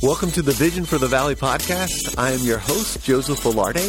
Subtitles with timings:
[0.00, 2.16] Welcome to the Vision for the Valley podcast.
[2.16, 3.82] I am your host, Joseph Velarde.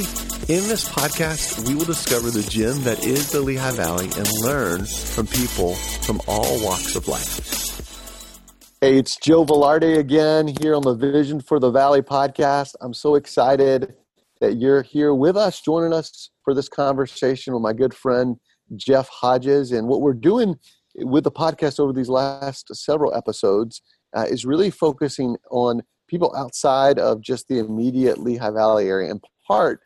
[0.50, 4.85] In this podcast, we will discover the gem that is the Lehigh Valley and learn
[4.85, 8.73] from people from all walks of life.
[8.82, 12.73] Hey, it's Joe Velarde again here on the Vision for the Valley podcast.
[12.82, 13.94] I'm so excited
[14.41, 18.38] that you're here with us, joining us for this conversation with my good friend,
[18.76, 19.71] Jeff Hodges.
[19.71, 20.55] And what we're doing
[20.96, 23.84] with the podcast over these last several episodes
[24.18, 29.12] uh, is really focusing on people outside of just the immediate Lehigh Valley area.
[29.12, 29.80] In part,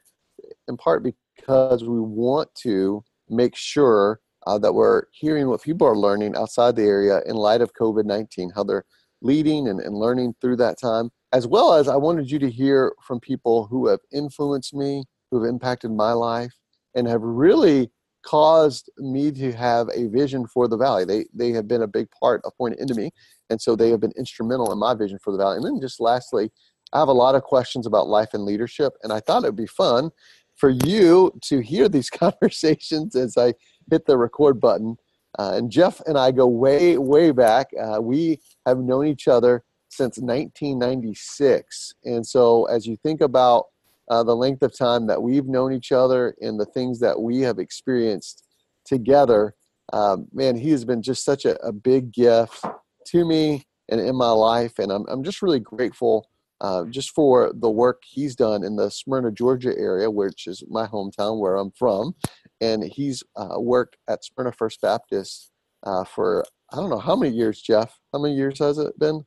[0.68, 5.98] in part because we want to make sure uh, that we're hearing what people are
[5.98, 8.86] learning outside the area in light of COVID nineteen, how they're
[9.22, 12.94] leading and, and learning through that time, as well as I wanted you to hear
[13.08, 16.54] from people who have influenced me, who have impacted my life,
[16.94, 17.90] and have really
[18.24, 21.06] caused me to have a vision for the valley.
[21.06, 23.12] They they have been a big part appointed into me,
[23.50, 25.58] and so they have been instrumental in my vision for the valley.
[25.58, 26.52] And then just lastly,
[26.94, 29.56] I have a lot of questions about life and leadership, and I thought it would
[29.56, 30.12] be fun
[30.56, 33.54] for you to hear these conversations as I
[33.92, 34.98] hit the record button.
[35.38, 37.68] Uh, and Jeff and I go way way back.
[37.80, 43.66] Uh, we have known each other since 1996, and so as you think about
[44.10, 47.40] uh, the length of time that we've known each other and the things that we
[47.42, 48.44] have experienced
[48.86, 49.56] together.
[49.92, 52.66] Um, man, he has been just such a, a, big gift
[53.08, 54.80] to me and in my life.
[54.80, 56.30] And I'm, I'm just really grateful
[56.62, 60.88] uh, just for the work he's done in the Smyrna, Georgia area, which is my
[60.88, 62.16] hometown where I'm from.
[62.62, 65.52] And he's uh, worked at Smyrna First Baptist
[65.84, 68.00] uh, for, I don't know, how many years, Jeff?
[68.14, 69.26] How many years has it been?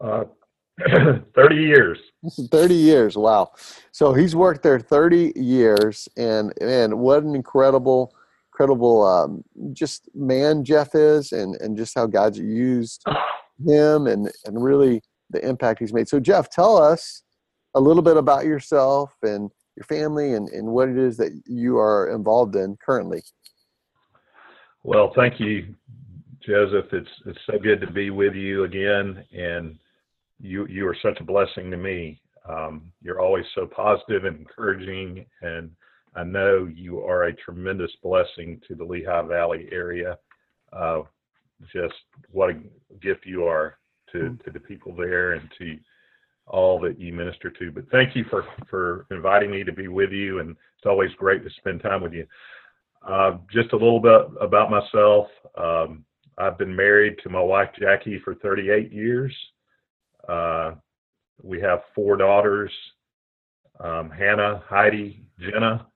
[0.00, 0.24] Uh,
[1.34, 1.98] 30 years.
[2.50, 3.16] 30 years.
[3.16, 3.52] Wow.
[3.92, 8.14] So he's worked there 30 years and and what an incredible
[8.52, 13.04] incredible um, just man Jeff is and and just how God's used
[13.66, 16.08] him and and really the impact he's made.
[16.08, 17.22] So Jeff, tell us
[17.74, 21.78] a little bit about yourself and your family and, and what it is that you
[21.78, 23.22] are involved in currently.
[24.82, 25.74] Well, thank you,
[26.46, 26.92] Joseph.
[26.92, 29.78] It's it's so good to be with you again and
[30.40, 32.20] you you are such a blessing to me.
[32.48, 35.70] Um, you're always so positive and encouraging, and
[36.14, 40.16] I know you are a tremendous blessing to the Lehigh Valley area.
[40.72, 41.02] Uh,
[41.72, 41.94] just
[42.30, 42.54] what a
[43.00, 43.78] gift you are
[44.12, 44.44] to, mm.
[44.44, 45.76] to the people there and to
[46.46, 47.72] all that you minister to.
[47.72, 51.42] But thank you for, for inviting me to be with you, and it's always great
[51.44, 52.26] to spend time with you.
[53.06, 55.28] Uh, just a little bit about myself.
[55.56, 56.04] Um,
[56.38, 59.34] I've been married to my wife Jackie for 38 years.
[60.28, 60.72] Uh,
[61.42, 62.72] we have four daughters
[63.80, 65.86] um, Hannah, Heidi, Jenna,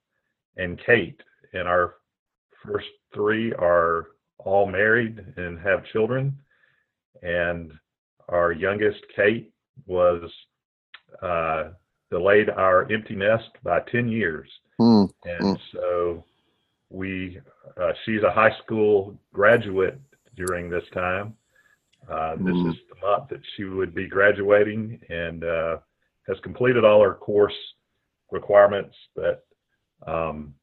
[0.57, 1.21] and Kate.
[1.53, 1.97] And our
[2.65, 4.09] first three are
[4.39, 6.39] all married and have children.
[7.23, 7.73] And
[8.29, 9.53] our youngest, Kate,
[9.87, 10.31] was
[11.23, 11.71] uh,
[12.11, 14.49] delayed our empty nest by 10 years.
[14.81, 15.11] Mm.
[15.25, 16.25] And so
[16.89, 17.39] we,
[17.81, 20.01] uh, she's a high school graduate
[20.37, 21.35] during this time.
[22.10, 22.71] Uh, this mm.
[22.71, 25.76] is the month that she would be graduating and uh,
[26.26, 27.54] has completed all her course
[28.32, 29.47] requirements, but
[30.06, 30.54] um,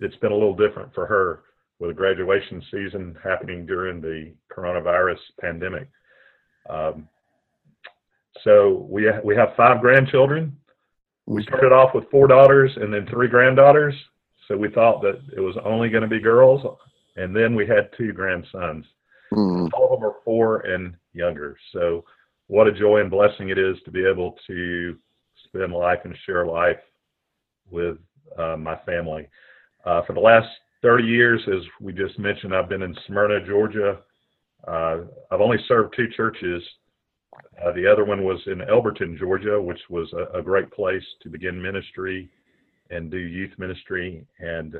[0.00, 1.42] it's been a little different for her
[1.78, 5.88] with the graduation season happening during the coronavirus pandemic.
[6.70, 7.08] Um,
[8.44, 10.56] so we ha- we have five grandchildren.
[11.26, 13.94] We started off with four daughters and then three granddaughters.
[14.48, 16.62] So we thought that it was only going to be girls,
[17.16, 18.86] and then we had two grandsons.
[19.32, 19.70] Mm.
[19.74, 21.56] All of them are four and younger.
[21.72, 22.04] So,
[22.48, 24.98] what a joy and blessing it is to be able to
[25.44, 26.80] spend life and share life
[27.70, 27.96] with
[28.38, 29.28] uh, my family.
[29.84, 30.48] Uh, for the last
[30.82, 33.98] 30 years, as we just mentioned, I've been in Smyrna, Georgia.
[34.66, 34.98] Uh,
[35.30, 36.62] I've only served two churches.
[37.64, 41.30] Uh, the other one was in Elberton, Georgia, which was a, a, great place to
[41.30, 42.30] begin ministry
[42.90, 44.26] and do youth ministry.
[44.38, 44.76] And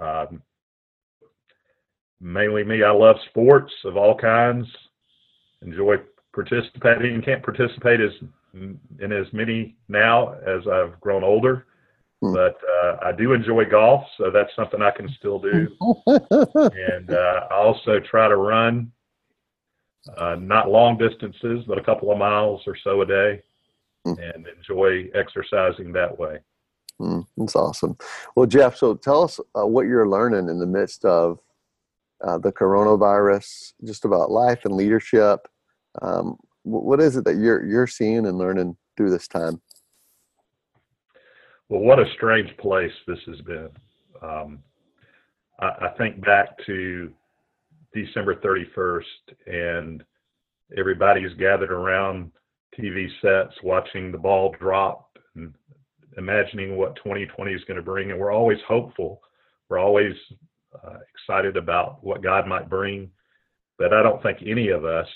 [0.00, 0.42] um,
[2.20, 2.82] mainly me.
[2.82, 4.66] I love sports of all kinds.
[5.62, 5.96] Enjoy
[6.32, 7.20] participating.
[7.22, 8.12] Can't participate as
[8.54, 11.66] in as many now as I've grown older,
[12.20, 12.32] hmm.
[12.32, 15.68] but uh, I do enjoy golf, so that's something I can still do.
[16.06, 18.90] and uh, I also try to run,
[20.16, 23.42] uh, not long distances, but a couple of miles or so a day,
[24.04, 24.14] hmm.
[24.18, 26.38] and enjoy exercising that way.
[27.00, 27.96] Mm, that's awesome.
[28.34, 31.38] Well, Jeff, so tell us uh, what you're learning in the midst of
[32.26, 35.46] uh, the coronavirus, just about life and leadership.
[36.02, 39.60] Um, what is it that you're you're seeing and learning through this time?
[41.68, 43.68] Well, what a strange place this has been.
[44.22, 44.58] Um,
[45.60, 47.12] I, I think back to
[47.94, 49.02] December 31st,
[49.46, 50.04] and
[50.76, 52.32] everybody's gathered around
[52.78, 55.54] TV sets, watching the ball drop, and
[56.16, 58.10] imagining what 2020 is going to bring.
[58.10, 59.20] And we're always hopeful.
[59.68, 60.14] We're always
[60.74, 63.10] uh, excited about what God might bring.
[63.78, 65.06] But I don't think any of us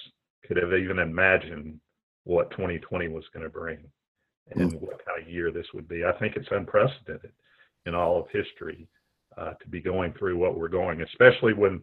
[0.46, 1.81] could have even imagined
[2.25, 3.78] what 2020 was going to bring
[4.50, 4.81] and mm.
[4.81, 6.04] what kind of year this would be.
[6.04, 7.32] I think it's unprecedented
[7.87, 8.88] in all of history
[9.37, 11.82] uh, to be going through what we're going, especially when,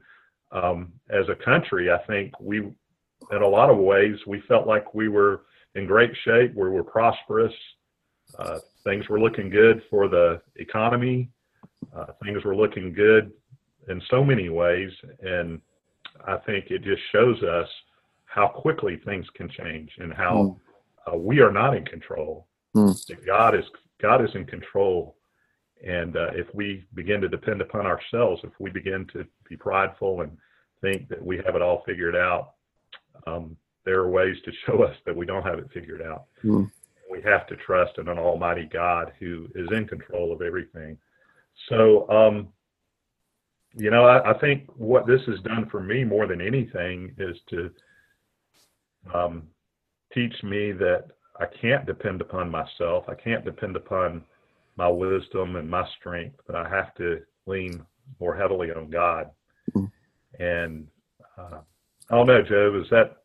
[0.52, 4.94] um, as a country, I think we, in a lot of ways, we felt like
[4.94, 5.42] we were
[5.76, 7.54] in great shape, we were prosperous,
[8.38, 11.30] uh, things were looking good for the economy,
[11.96, 13.32] uh, things were looking good
[13.90, 14.92] in so many ways,
[15.22, 15.60] and
[16.26, 17.68] I think it just shows us
[18.26, 20.58] how quickly things can change and how
[21.08, 21.14] mm.
[21.14, 22.48] uh, we are not in control.
[22.76, 23.26] Mm.
[23.26, 23.66] God is
[24.02, 25.16] God is in control,
[25.86, 30.22] and uh, if we begin to depend upon ourselves, if we begin to be prideful
[30.22, 30.38] and
[30.82, 32.52] think that we have it all figured out,
[33.28, 36.26] um, there are ways to show us that we don't have it figured out.
[36.44, 36.70] Mm.
[37.10, 40.98] We have to trust in an Almighty God who is in control of everything.
[41.68, 42.50] So, um,
[43.76, 47.38] you know, I, I, think what this has done for me more than anything is
[47.50, 47.72] to
[49.14, 49.44] um,
[50.14, 51.06] teach me that
[51.40, 53.06] I can't depend upon myself.
[53.08, 54.24] I can't depend upon
[54.76, 57.86] my wisdom and my strength, but I have to lean
[58.20, 59.30] more heavily on God.
[59.76, 60.44] Mm-hmm.
[60.44, 60.88] And
[61.38, 61.60] uh,
[62.10, 62.82] I don't know, Joe.
[62.84, 63.18] Is that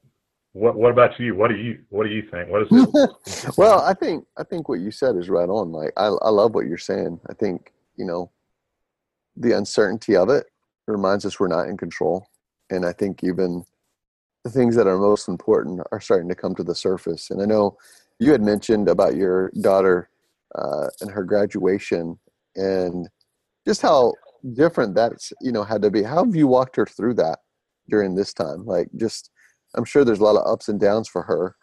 [0.53, 0.77] what?
[0.77, 1.35] What about you?
[1.35, 2.49] What do you What do you think?
[2.51, 3.55] What is it?
[3.57, 5.73] well, I think I think what you said is right on.
[5.73, 7.21] Like I I love what you're saying.
[7.29, 8.31] I think you know
[9.37, 10.47] the uncertainty of it
[10.87, 12.27] reminds us we're not in control,
[12.71, 13.65] and I think even
[14.45, 17.31] the things that are most important are starting to come to the surface.
[17.31, 17.77] And I know
[18.19, 20.11] you had mentioned about your daughter
[20.55, 22.19] uh, and her graduation
[22.55, 23.09] and
[23.67, 24.13] just how
[24.53, 26.03] different that's you know had to be.
[26.03, 27.41] How have you walked her through that
[27.89, 28.65] during this time?
[28.67, 29.31] Like just
[29.75, 31.57] I'm sure there's a lot of ups and downs for her.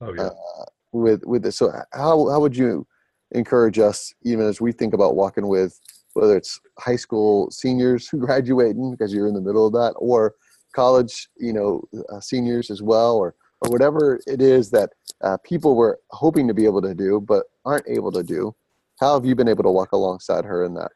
[0.00, 0.22] Oh yeah.
[0.24, 2.86] Uh, with with this, so how how would you
[3.32, 5.78] encourage us even as we think about walking with
[6.16, 10.34] whether it's high school seniors who graduating because you're in the middle of that or
[10.74, 11.82] college, you know,
[12.12, 14.90] uh, seniors as well, or or whatever it is that
[15.22, 18.54] uh, people were hoping to be able to do but aren't able to do.
[19.00, 20.92] How have you been able to walk alongside her in that?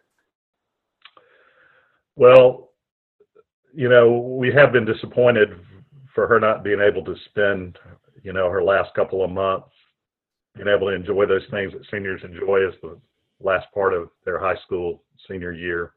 [2.17, 2.71] Well,
[3.75, 5.51] you know, we have been disappointed
[6.15, 7.79] for her not being able to spend,
[8.23, 9.69] you know, her last couple of months
[10.55, 12.99] being able to enjoy those things that seniors enjoy as the
[13.41, 15.93] last part of their high school senior year.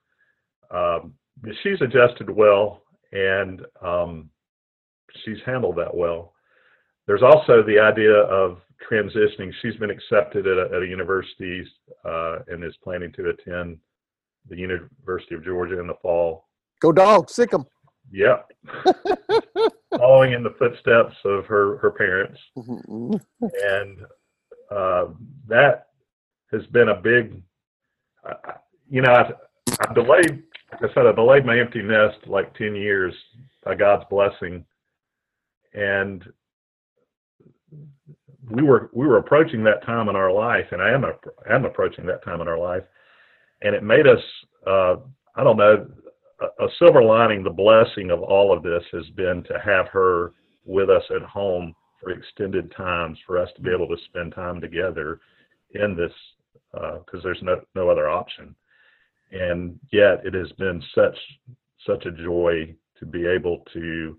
[0.71, 1.13] Um,
[1.61, 4.29] she's adjusted well and um,
[5.23, 6.33] she's handled that well.
[7.05, 8.59] There's also the idea of
[8.89, 9.51] transitioning.
[9.61, 11.65] She's been accepted at a, at a university
[12.05, 13.77] uh, and is planning to attend
[14.49, 16.47] the University of Georgia in the fall.
[16.81, 17.65] Go dog, sick them.
[18.11, 18.39] Yeah.
[19.97, 22.39] Following in the footsteps of her, her parents.
[22.57, 23.15] Mm-hmm.
[23.41, 23.99] and
[24.71, 25.05] uh,
[25.47, 25.87] that
[26.53, 27.41] has been a big,
[28.27, 28.53] uh,
[28.89, 29.33] you know, I've,
[29.81, 33.13] I've delayed like I said, I delayed my empty nest like 10 years
[33.63, 34.65] by God's blessing.
[35.73, 36.23] And
[38.49, 41.13] we were we were approaching that time in our life, and I am a,
[41.51, 42.83] am approaching that time in our life,
[43.61, 44.19] and it made us
[44.67, 44.95] uh,
[45.35, 45.87] I don't know
[46.41, 47.43] a, a silver lining.
[47.43, 50.33] The blessing of all of this has been to have her
[50.65, 54.59] with us at home for extended times, for us to be able to spend time
[54.59, 55.21] together
[55.73, 56.11] in this
[56.73, 58.55] because uh, there's no no other option
[59.31, 61.17] and yet it has been such
[61.85, 64.17] such a joy to be able to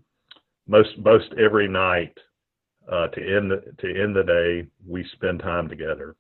[0.67, 2.17] most most every night
[2.91, 6.17] uh, to end the, to end the day we spend time together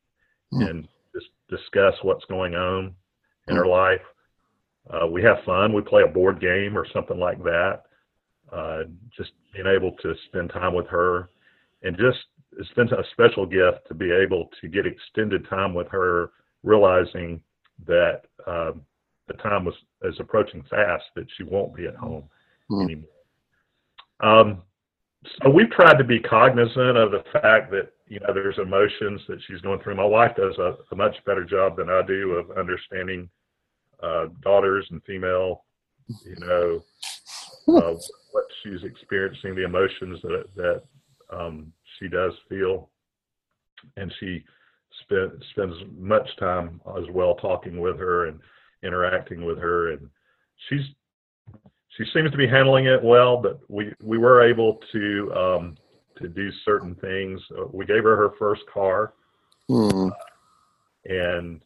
[0.52, 0.68] mm.
[0.68, 2.94] and just discuss what's going on
[3.48, 3.58] in mm.
[3.58, 4.00] our life.
[4.90, 5.72] Uh, we have fun.
[5.72, 7.82] We play a board game or something like that.
[8.52, 8.84] Uh,
[9.16, 11.30] just being able to spend time with her,
[11.82, 12.18] and just
[12.58, 16.30] it's been a special gift to be able to get extended time with her,
[16.62, 17.40] realizing
[17.86, 18.82] that um,
[19.28, 22.24] the time was is approaching fast that she won't be at home
[22.70, 22.82] mm-hmm.
[22.82, 23.10] anymore.
[24.20, 24.62] Um,
[25.42, 29.40] so we've tried to be cognizant of the fact that you know there's emotions that
[29.46, 29.96] she's going through.
[29.96, 33.28] My wife does a, a much better job than I do of understanding
[34.02, 35.64] uh, daughters and female,
[36.24, 36.84] you know,
[37.68, 37.94] uh,
[38.32, 40.82] what she's experiencing, the emotions that that
[41.30, 42.90] um, she does feel,
[43.96, 44.44] and she
[45.02, 48.40] spend, spends much time as well talking with her and
[48.82, 50.08] interacting with her, and
[50.68, 50.84] she's
[51.96, 53.36] she seems to be handling it well.
[53.36, 55.76] But we we were able to um,
[56.20, 57.40] to do certain things.
[57.58, 59.14] Uh, we gave her her first car,
[59.70, 60.10] mm.
[60.10, 60.14] uh,
[61.04, 61.60] and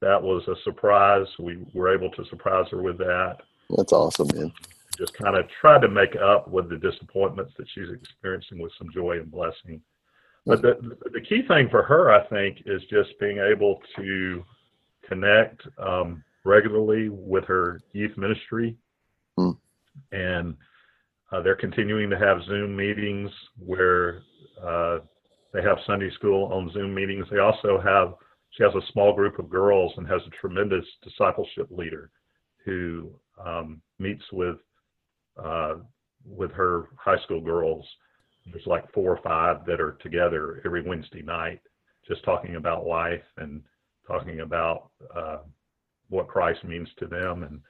[0.00, 1.26] that was a surprise.
[1.38, 3.38] We were able to surprise her with that.
[3.70, 4.52] That's awesome, man.
[5.00, 8.88] Just kind of tried to make up with the disappointments that she's experiencing with some
[8.92, 9.80] joy and blessing.
[10.44, 14.44] But the, the key thing for her, I think, is just being able to
[15.08, 18.76] connect um, regularly with her youth ministry.
[19.38, 19.56] Mm.
[20.12, 20.56] And
[21.32, 24.22] uh, they're continuing to have Zoom meetings where
[24.62, 24.98] uh,
[25.52, 27.26] they have Sunday school on Zoom meetings.
[27.30, 28.14] They also have,
[28.50, 32.10] she has a small group of girls and has a tremendous discipleship leader
[32.64, 33.10] who
[33.44, 34.56] um, meets with
[35.42, 35.74] uh,
[36.24, 37.84] with her high school girls.
[38.46, 41.60] There's like four or five that are together every Wednesday night,
[42.08, 43.62] just talking about life and
[44.06, 45.38] talking about uh,
[46.08, 47.60] what Christ means to them and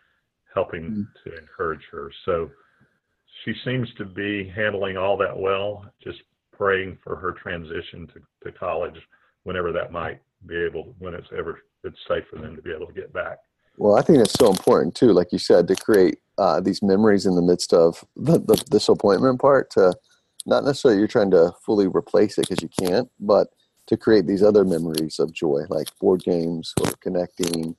[0.54, 1.02] helping mm-hmm.
[1.30, 2.10] to encourage her.
[2.24, 2.50] So
[3.44, 5.84] she seems to be handling all that well.
[6.02, 6.18] Just
[6.52, 8.96] praying for her transition to, to college,
[9.44, 12.86] whenever that might be able, when it's ever it's safe for them to be able
[12.86, 13.38] to get back.
[13.80, 17.25] Well, I think that's so important too, like you said, to create uh, these memories
[17.25, 19.70] in the midst of the, the disappointment part.
[19.70, 19.94] To
[20.44, 23.49] not necessarily you're trying to fully replace it because you can't, but
[23.87, 27.75] to create these other memories of joy, like board games or connecting,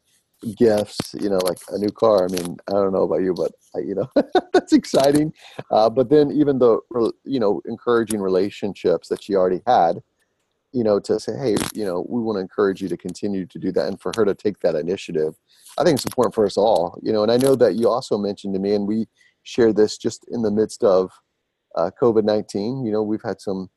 [0.58, 1.14] gifts.
[1.20, 2.26] You know, like a new car.
[2.26, 4.10] I mean, I don't know about you, but you know,
[4.54, 5.32] that's exciting.
[5.70, 6.80] Uh, but then even the
[7.26, 10.02] you know encouraging relationships that she already had
[10.74, 13.60] you know, to say, hey, you know, we want to encourage you to continue to
[13.60, 15.36] do that and for her to take that initiative.
[15.78, 18.18] I think it's important for us all, you know, and I know that you also
[18.18, 19.08] mentioned to me, and we
[19.44, 21.12] shared this just in the midst of
[21.76, 22.86] uh, COVID 19.
[22.86, 23.70] You know, we've had some,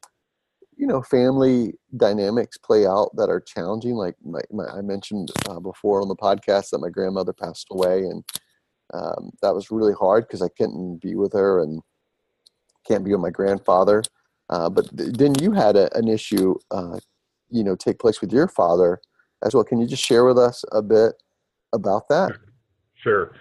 [0.77, 3.95] you know, family dynamics play out that are challenging.
[3.95, 8.01] Like my, my, I mentioned uh, before on the podcast that my grandmother passed away,
[8.01, 8.25] and
[8.93, 11.81] um, that was really hard because I couldn't be with her and
[12.87, 14.03] can't be with my grandfather.
[14.51, 16.99] Uh, but then you had a, an issue, uh,
[17.49, 19.01] you know, take place with your father
[19.45, 19.65] as well.
[19.65, 21.15] Can you just share with us a bit
[21.73, 22.33] about that?
[23.03, 23.33] Sure.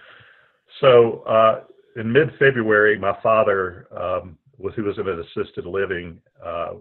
[0.80, 1.60] So uh,
[1.96, 6.74] in mid-February, my father, um, was, who was in an assisted living, uh,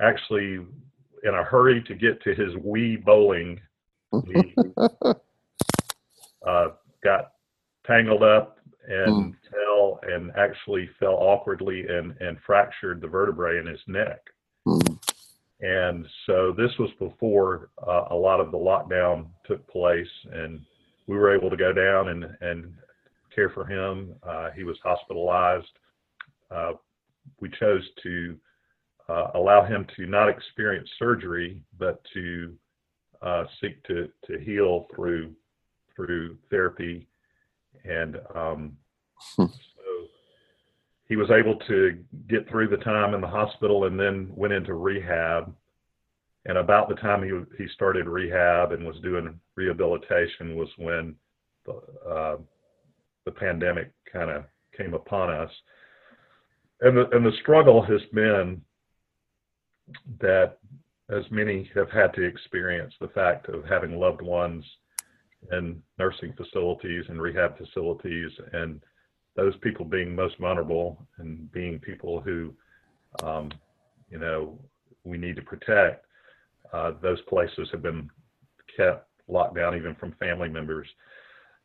[0.00, 0.60] actually
[1.22, 3.60] in a hurry to get to his Wii bowling,
[4.26, 4.54] he
[6.46, 6.68] uh,
[7.04, 7.32] got
[7.86, 8.58] tangled up
[8.90, 9.36] and mm.
[9.50, 14.20] fell and actually fell awkwardly and, and fractured the vertebrae in his neck.
[14.66, 14.98] Mm.
[15.60, 20.60] And so this was before uh, a lot of the lockdown took place, and
[21.06, 22.72] we were able to go down and, and
[23.34, 24.14] care for him.
[24.22, 25.66] Uh, he was hospitalized.
[26.50, 26.72] Uh,
[27.40, 28.36] we chose to
[29.08, 32.54] uh, allow him to not experience surgery, but to
[33.22, 35.32] uh, seek to, to heal through
[35.94, 37.06] through therapy
[37.84, 38.72] and um,
[39.36, 39.46] hmm.
[39.46, 40.06] so
[41.08, 41.98] he was able to
[42.28, 45.54] get through the time in the hospital and then went into rehab.
[46.46, 51.14] And about the time he he started rehab and was doing rehabilitation was when
[51.66, 51.72] the
[52.08, 52.36] uh,
[53.24, 54.44] the pandemic kind of
[54.76, 55.50] came upon us.
[56.80, 58.62] And the and the struggle has been
[60.20, 60.58] that
[61.10, 64.64] as many have had to experience the fact of having loved ones
[65.52, 68.80] in nursing facilities and rehab facilities, and
[69.36, 72.52] those people being most vulnerable and being people who,
[73.22, 73.50] um,
[74.10, 74.58] you know,
[75.04, 76.04] we need to protect.
[76.72, 78.10] Uh, those places have been
[78.76, 80.86] kept locked down, even from family members.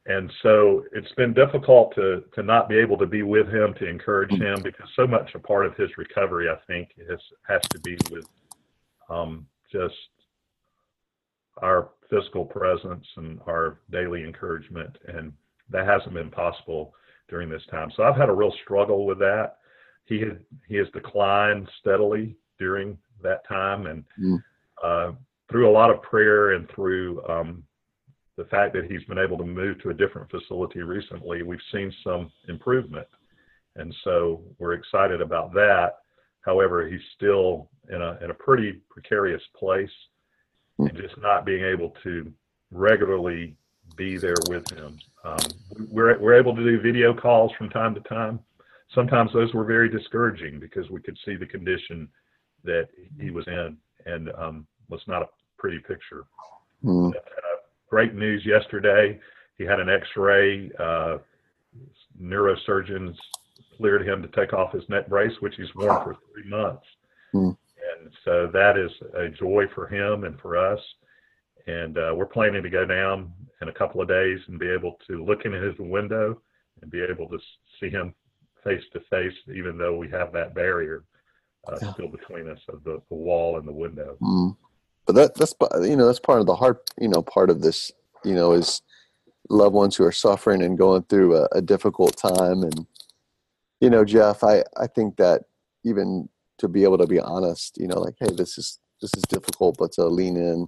[0.07, 3.87] And so it's been difficult to to not be able to be with him to
[3.87, 7.79] encourage him because so much a part of his recovery, I think, has has to
[7.79, 8.25] be with
[9.09, 9.95] um, just
[11.57, 15.33] our physical presence and our daily encouragement, and
[15.69, 16.93] that hasn't been possible
[17.29, 17.91] during this time.
[17.95, 19.57] So I've had a real struggle with that.
[20.05, 24.43] He had, he has declined steadily during that time, and mm.
[24.83, 25.13] uh,
[25.49, 27.63] through a lot of prayer and through um,
[28.37, 31.91] the fact that he's been able to move to a different facility recently, we've seen
[32.03, 33.07] some improvement,
[33.75, 35.93] and so we're excited about that.
[36.41, 39.89] However, he's still in a in a pretty precarious place
[40.77, 42.31] and just not being able to
[42.71, 43.55] regularly
[43.95, 44.97] be there with him.
[45.23, 45.37] Um,
[45.89, 48.39] we're, we're able to do video calls from time to time.
[48.93, 52.07] Sometimes those were very discouraging because we could see the condition
[52.63, 52.87] that
[53.19, 56.25] he was in and um, was not a pretty picture.
[56.83, 57.09] Mm.
[57.09, 57.19] Uh,
[57.89, 59.19] great news yesterday.
[59.57, 60.71] He had an x-ray.
[60.79, 61.17] Uh,
[62.21, 63.15] neurosurgeons
[63.77, 66.85] cleared him to take off his neck brace, which he's worn for three months.
[67.33, 67.57] Mm
[68.05, 70.79] and so that is a joy for him and for us.
[71.67, 73.31] And uh, we're planning to go down
[73.61, 76.41] in a couple of days and be able to look in his window
[76.81, 77.39] and be able to
[77.79, 78.13] see him
[78.63, 81.03] face to face, even though we have that barrier
[81.67, 81.93] uh, yeah.
[81.93, 84.17] still between us of the, the, wall and the window.
[84.21, 84.55] Mm.
[85.05, 85.53] But that, that's
[85.87, 87.91] you know that's part of the hard you know part of this
[88.23, 88.81] you know is
[89.49, 92.87] loved ones who are suffering and going through a, a difficult time and
[93.79, 95.43] you know Jeff I I think that
[95.83, 97.77] even to be able to be honest.
[97.77, 100.67] You know, like, hey, this is this is difficult, but to lean in,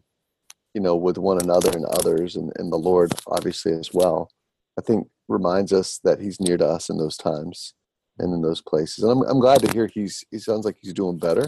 [0.78, 4.30] you know, with one another and others, and, and the Lord obviously as well.
[4.78, 7.74] I think reminds us that He's near to us in those times
[8.20, 9.04] and in those places.
[9.04, 11.48] And I'm I'm glad to hear He's He sounds like He's doing better.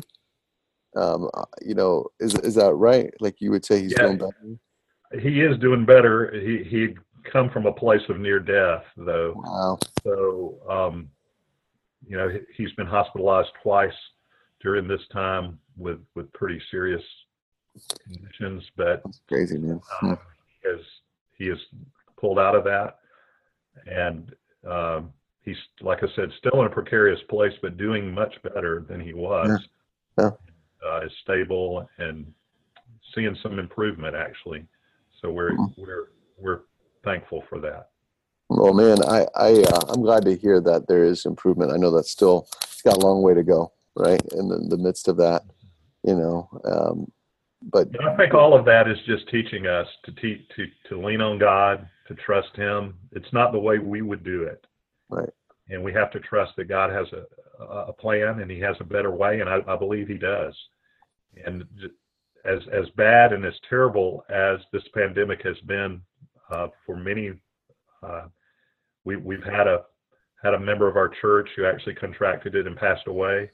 [0.96, 3.14] Um, uh, you know, is is that right?
[3.20, 5.22] Like you would say He's yeah, doing better.
[5.22, 6.32] He is doing better.
[6.34, 6.96] He he
[7.32, 9.36] come from a place of near death, though.
[9.36, 9.78] Wow.
[10.04, 11.12] So, um,
[12.08, 14.00] you know, he's been hospitalized twice
[14.60, 17.04] during this time with with pretty serious
[18.04, 19.82] conditions, but That's crazy, man.
[20.02, 20.18] Um,
[20.62, 20.80] he has
[21.38, 21.58] he has
[22.18, 22.98] pulled out of that,
[23.86, 24.34] and
[24.70, 29.00] um, he's like I said, still in a precarious place, but doing much better than
[29.00, 29.50] he was.
[30.18, 30.24] Yeah.
[30.24, 30.30] yeah.
[30.86, 32.26] Uh, is stable and
[33.14, 34.66] seeing some improvement actually.
[35.22, 35.82] So we're mm-hmm.
[35.82, 36.08] we're
[36.38, 36.60] we're
[37.04, 37.90] thankful for that.
[38.50, 41.72] Well, man, I, I uh, I'm glad to hear that there is improvement.
[41.72, 44.22] I know that's still it's got a long way to go, right?
[44.32, 45.44] In the, the midst of that,
[46.04, 46.50] you know.
[46.66, 47.12] Um,
[47.62, 51.22] but I think all of that is just teaching us to teach to to lean
[51.22, 52.96] on God, to trust Him.
[53.12, 54.66] It's not the way we would do it,
[55.10, 55.30] right?
[55.70, 57.26] And we have to trust that God has a
[57.64, 60.56] a plan and He has a better way, and I, I believe He does.
[61.46, 61.64] And
[62.46, 66.02] as as bad and as terrible as this pandemic has been
[66.50, 67.32] uh, for many.
[68.02, 68.28] Uh,
[69.06, 69.84] we, we've had a
[70.44, 73.52] had a member of our church who actually contracted it and passed away.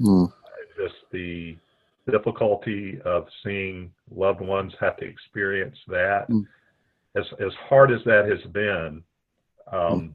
[0.00, 0.30] Mm.
[0.76, 1.56] Just the
[2.10, 6.28] difficulty of seeing loved ones have to experience that.
[6.30, 6.46] Mm.
[7.16, 9.02] As as hard as that has been,
[9.72, 10.12] um, mm.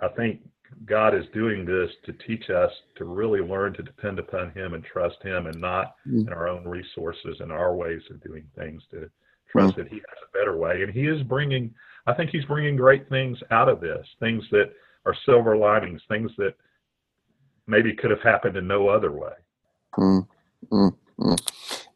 [0.00, 0.40] I think
[0.86, 4.84] God is doing this to teach us to really learn to depend upon Him and
[4.84, 6.26] trust Him, and not mm.
[6.26, 8.82] in our own resources and our ways of doing things.
[8.92, 9.10] To
[9.52, 9.82] trust mm-hmm.
[9.82, 10.82] that he has a better way.
[10.82, 11.72] And he is bringing,
[12.06, 14.72] I think he's bringing great things out of this, things that
[15.06, 16.54] are silver linings, things that
[17.66, 19.32] maybe could have happened in no other way.
[20.72, 21.34] Mm-hmm.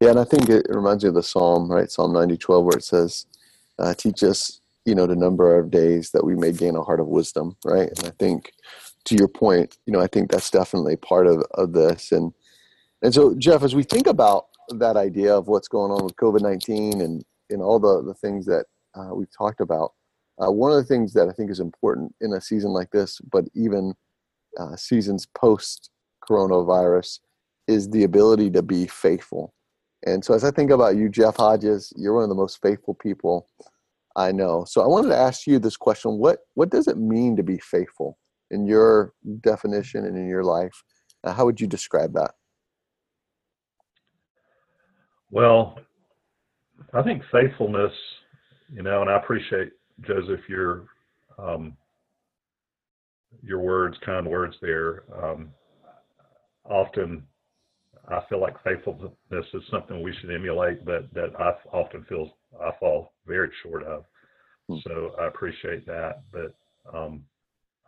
[0.00, 1.90] Yeah, and I think it reminds me of the Psalm, right?
[1.90, 3.27] Psalm 90, 12, where it says,
[3.79, 7.00] uh, teach us, you know, the number of days that we may gain a heart
[7.00, 7.88] of wisdom, right?
[7.88, 8.53] And I think
[9.07, 12.12] to your point, you know, I think that's definitely part of, of this.
[12.12, 12.33] And,
[13.03, 16.40] and so, Jeff, as we think about that idea of what's going on with COVID
[16.40, 19.92] 19 and and all the, the things that uh, we've talked about.
[20.42, 23.20] Uh, one of the things that I think is important in a season like this,
[23.31, 23.94] but even
[24.59, 25.90] uh, seasons post
[26.29, 27.20] coronavirus,
[27.68, 29.52] is the ability to be faithful.
[30.05, 32.94] And so, as I think about you, Jeff Hodges, you're one of the most faithful
[32.94, 33.48] people
[34.14, 34.64] I know.
[34.68, 37.59] So, I wanted to ask you this question: What what does it mean to be
[37.59, 38.18] faithful
[38.50, 40.83] in your definition and in your life?
[41.24, 42.33] Uh, how would you describe that?
[45.31, 45.79] Well,
[46.94, 47.92] I think faithfulness,
[48.72, 50.87] you know, and I appreciate Joseph your
[51.38, 51.76] um,
[53.42, 55.05] your words, kind words there.
[55.22, 55.50] Um,
[56.64, 57.24] often,
[58.09, 62.71] I feel like faithfulness is something we should emulate, but that I often feel I
[62.79, 64.05] fall very short of.
[64.69, 64.77] Hmm.
[64.85, 66.55] So I appreciate that, but
[66.97, 67.25] um,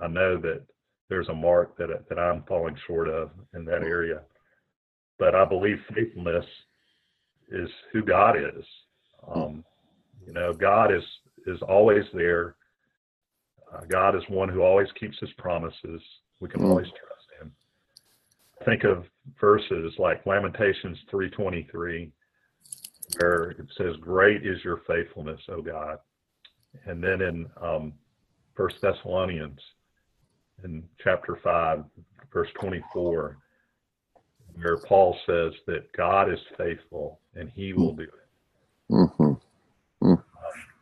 [0.01, 0.63] I know that
[1.09, 4.21] there's a mark that that I'm falling short of in that area.
[5.19, 6.45] But I believe faithfulness
[7.51, 8.65] is who God is.
[9.35, 9.65] Um,
[10.27, 11.03] you know, God is
[11.47, 12.57] is always there.
[13.73, 16.01] Uh, God is one who always keeps His promises.
[16.41, 16.71] We can mm.
[16.71, 17.18] always trust.
[18.65, 19.05] Think of
[19.41, 22.11] verses like Lamentations three twenty three,
[23.19, 25.99] where it says, "Great is your faithfulness, O God,"
[26.87, 27.93] and then in um,
[28.55, 29.61] First Thessalonians,
[30.65, 31.85] in chapter five,
[32.33, 33.39] verse twenty four,
[34.57, 38.11] where Paul says that God is faithful and He will do it.
[38.91, 39.28] Mm-hmm.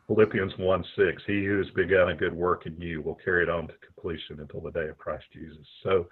[0.06, 3.48] Philippians 1 6, he who has begun a good work in you will carry it
[3.48, 5.66] on to completion until the day of Christ Jesus.
[5.82, 6.06] So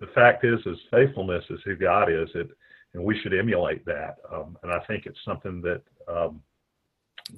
[0.00, 2.50] the fact is, is faithfulness is who God is, it,
[2.92, 4.16] and we should emulate that.
[4.32, 6.42] Um, and I think it's something that, um,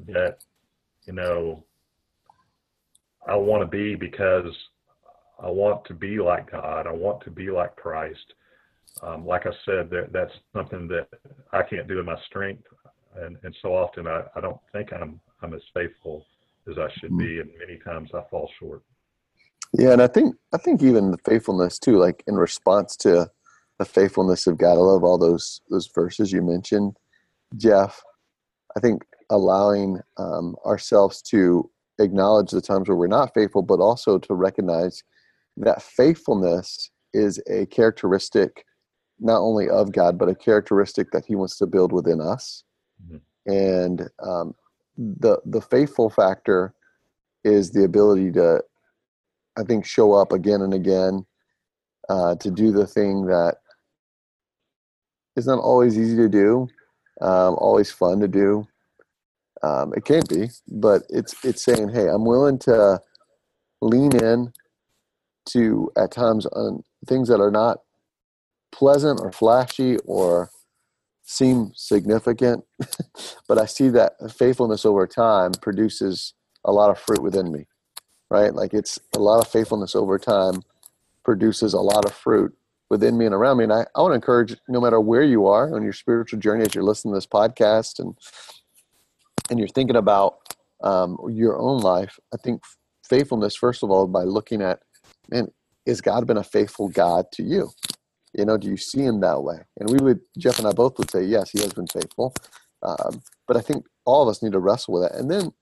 [0.09, 0.39] that,
[1.05, 1.65] you know,
[3.27, 4.53] I want to be because
[5.41, 6.87] I want to be like God.
[6.87, 8.35] I want to be like Christ.
[9.03, 11.07] Um, like I said, that, that's something that
[11.53, 12.65] I can't do in my strength
[13.17, 16.27] and and so often I, I don't think I'm I'm as faithful
[16.71, 17.41] as I should be, mm.
[17.43, 18.83] and many times I fall short.
[19.73, 23.31] Yeah, and I think I think even the faithfulness too, like in response to
[23.79, 24.73] the faithfulness of God.
[24.73, 26.97] I love all those those verses you mentioned,
[27.57, 28.03] Jeff.
[28.77, 34.19] I think allowing um, ourselves to acknowledge the times where we're not faithful, but also
[34.19, 35.03] to recognize
[35.57, 38.65] that faithfulness is a characteristic
[39.19, 42.65] not only of God, but a characteristic that He wants to build within us.
[43.03, 43.53] Mm-hmm.
[43.53, 44.55] And um,
[45.01, 46.75] the the faithful factor
[47.43, 48.63] is the ability to,
[49.57, 51.25] I think, show up again and again,
[52.09, 53.57] uh, to do the thing that
[55.37, 56.69] is not always easy to do,
[57.23, 58.67] um, always fun to do.
[59.63, 63.01] Um, it can be, but it's it's saying, hey, I'm willing to
[63.81, 64.53] lean in
[65.47, 67.79] to at times on things that are not
[68.71, 70.51] pleasant or flashy or
[71.31, 72.65] seem significant,
[73.49, 77.67] but I see that faithfulness over time produces a lot of fruit within me,
[78.31, 78.53] right?
[78.53, 80.63] Like it's a lot of faithfulness over time
[81.25, 82.53] produces a lot of fruit
[82.89, 83.65] within me and around me.
[83.65, 86.65] And I, I want to encourage no matter where you are on your spiritual journey
[86.65, 88.17] as you're listening to this podcast and
[89.49, 90.39] and you're thinking about
[90.83, 92.63] um, your own life, I think
[93.09, 94.81] faithfulness, first of all, by looking at,
[95.29, 95.49] man,
[95.87, 97.71] has God been a faithful God to you?
[98.35, 99.59] You know, do you see him that way?
[99.79, 102.35] And we would, Jeff and I both would say, yes, he has been faithful.
[102.83, 105.19] Um, but I think all of us need to wrestle with that.
[105.19, 105.53] And then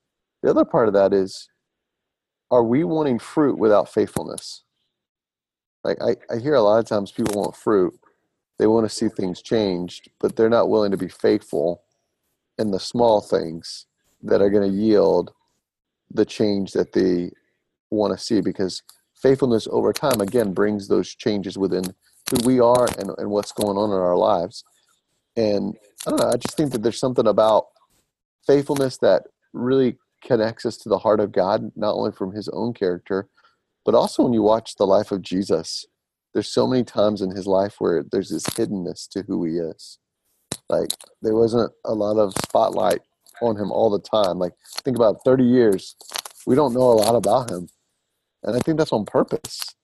[0.43, 1.49] the other part of that is,
[2.51, 4.65] are we wanting fruit without faithfulness?
[5.85, 7.99] Like I, I hear a lot of times people want fruit.
[8.59, 11.83] They want to see things changed, but they're not willing to be faithful
[12.59, 13.87] in the small things
[14.23, 15.33] that are going to yield
[16.11, 17.31] the change that they
[17.91, 18.83] want to see because
[19.15, 21.85] faithfulness over time again brings those changes within
[22.31, 24.65] who we are and, and what's going on in our lives.
[25.37, 27.67] And I don't know, I just think that there's something about
[28.47, 32.75] faithfulness that really connects us to the heart of God, not only from his own
[32.75, 33.29] character,
[33.85, 35.87] but also when you watch the life of Jesus.
[36.35, 39.99] There's so many times in his life where there's this hiddenness to who he is.
[40.69, 40.91] Like
[41.23, 43.01] there wasn't a lot of spotlight
[43.41, 44.39] on him all the time.
[44.39, 45.97] Like think about 30 years,
[46.47, 47.69] we don't know a lot about him.
[48.43, 49.75] And I think that's on purpose.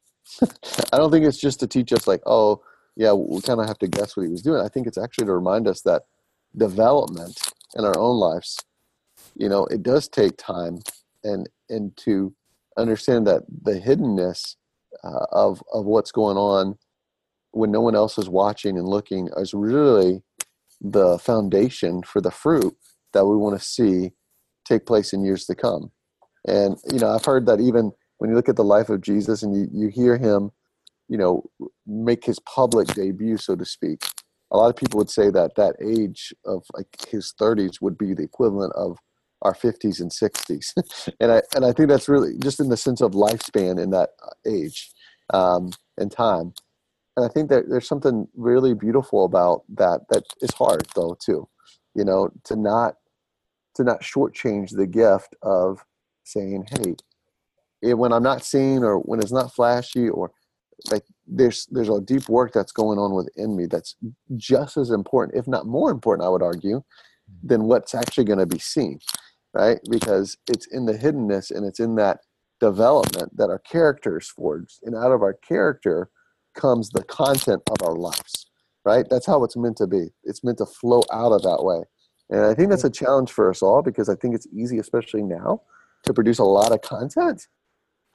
[0.93, 2.63] I don't think it's just to teach us like, oh,
[2.97, 4.61] yeah, we kind of have to guess what he was doing.
[4.61, 6.03] I think it's actually to remind us that
[6.57, 7.39] development
[7.75, 8.59] in our own lives,
[9.35, 10.79] you know, it does take time
[11.25, 12.35] and and to
[12.77, 14.57] understand that the hiddenness
[15.03, 16.79] uh, of of what's going on
[17.51, 20.23] when no one else is watching and looking is really
[20.81, 22.77] the foundation for the fruit
[23.13, 24.13] that we want to see
[24.65, 25.91] take place in years to come.
[26.47, 27.93] And you know, I've heard that even
[28.25, 30.51] when you look at the life of Jesus and you, you hear him,
[31.09, 31.45] you know,
[31.87, 34.03] make his public debut, so to speak,
[34.51, 38.15] a lot of people would say that that age of like his 30s would be
[38.15, 38.97] the equivalent of
[39.43, 40.73] our 50s and 60s.
[41.21, 44.13] and I and I think that's really just in the sense of lifespan in that
[44.47, 44.91] age
[45.35, 46.55] um, and time.
[47.19, 50.01] And I think that there's something really beautiful about that.
[50.09, 51.47] That is hard though too,
[51.95, 52.95] you know, to not
[53.75, 55.85] to not shortchange the gift of
[56.23, 56.95] saying, "Hey,
[57.85, 60.33] it, when I'm not seen or when it's not flashy or
[60.91, 63.97] like there's there's a deep work that's going on within me that's
[64.37, 67.47] just as important, if not more important, I would argue, mm-hmm.
[67.47, 68.99] than what's actually going to be seen,
[69.53, 69.79] right?
[69.91, 72.21] Because it's in the hiddenness and it's in that
[72.61, 76.11] development that our character is forged, and out of our character
[76.55, 78.47] comes the content of our lives,
[78.85, 79.07] right?
[79.11, 80.09] That's how it's meant to be.
[80.23, 81.83] It's meant to flow out of that way,
[82.31, 85.23] and I think that's a challenge for us all because I think it's easy, especially
[85.23, 85.63] now,
[86.05, 87.47] to produce a lot of content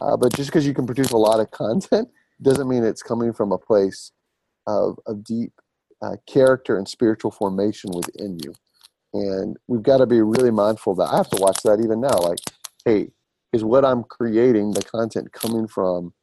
[0.01, 2.09] uh, but just because you can produce a lot of content
[2.41, 4.11] doesn't mean it's coming from a place
[4.67, 5.53] of, of deep
[6.01, 8.53] uh, character and spiritual formation within you.
[9.13, 12.17] And we've got to be really mindful that I have to watch that even now.
[12.17, 12.39] Like,
[12.85, 13.09] hey,
[13.51, 16.13] is what I'm creating the content coming from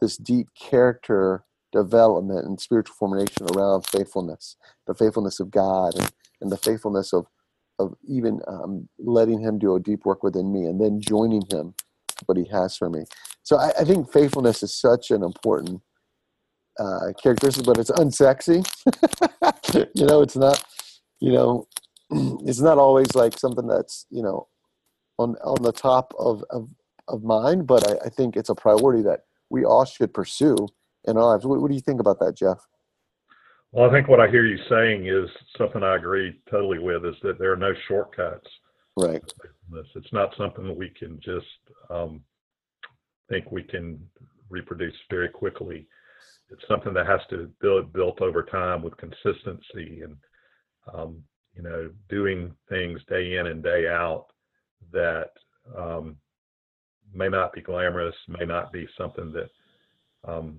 [0.00, 6.52] this deep character development and spiritual formation around faithfulness, the faithfulness of God, and, and
[6.52, 7.26] the faithfulness of
[7.78, 11.74] of even um, letting Him do a deep work within me, and then joining Him
[12.26, 13.04] what he has for me.
[13.42, 15.80] So I, I think faithfulness is such an important
[16.78, 18.64] uh, characteristic, but it's unsexy.
[19.94, 20.64] you know, it's not.
[21.20, 21.68] You know,
[22.46, 24.48] it's not always like something that's you know
[25.18, 26.68] on on the top of of,
[27.08, 30.68] of mind, but I, I think it's a priority that we all should pursue
[31.06, 31.44] in our lives.
[31.44, 32.66] What, what do you think about that, Jeff?
[33.72, 37.14] Well, I think what I hear you saying is something I agree totally with is
[37.22, 38.48] that there are no shortcuts.
[38.96, 39.22] Right.
[39.94, 41.46] It's not something that we can just
[41.90, 42.22] um,
[43.28, 43.98] think we can
[44.48, 45.86] reproduce very quickly.
[46.50, 50.16] It's something that has to build built over time with consistency and
[50.92, 51.22] um,
[51.54, 54.26] you know doing things day in and day out
[54.92, 55.30] that
[55.76, 56.16] um,
[57.14, 59.50] may not be glamorous, may not be something that
[60.30, 60.58] um,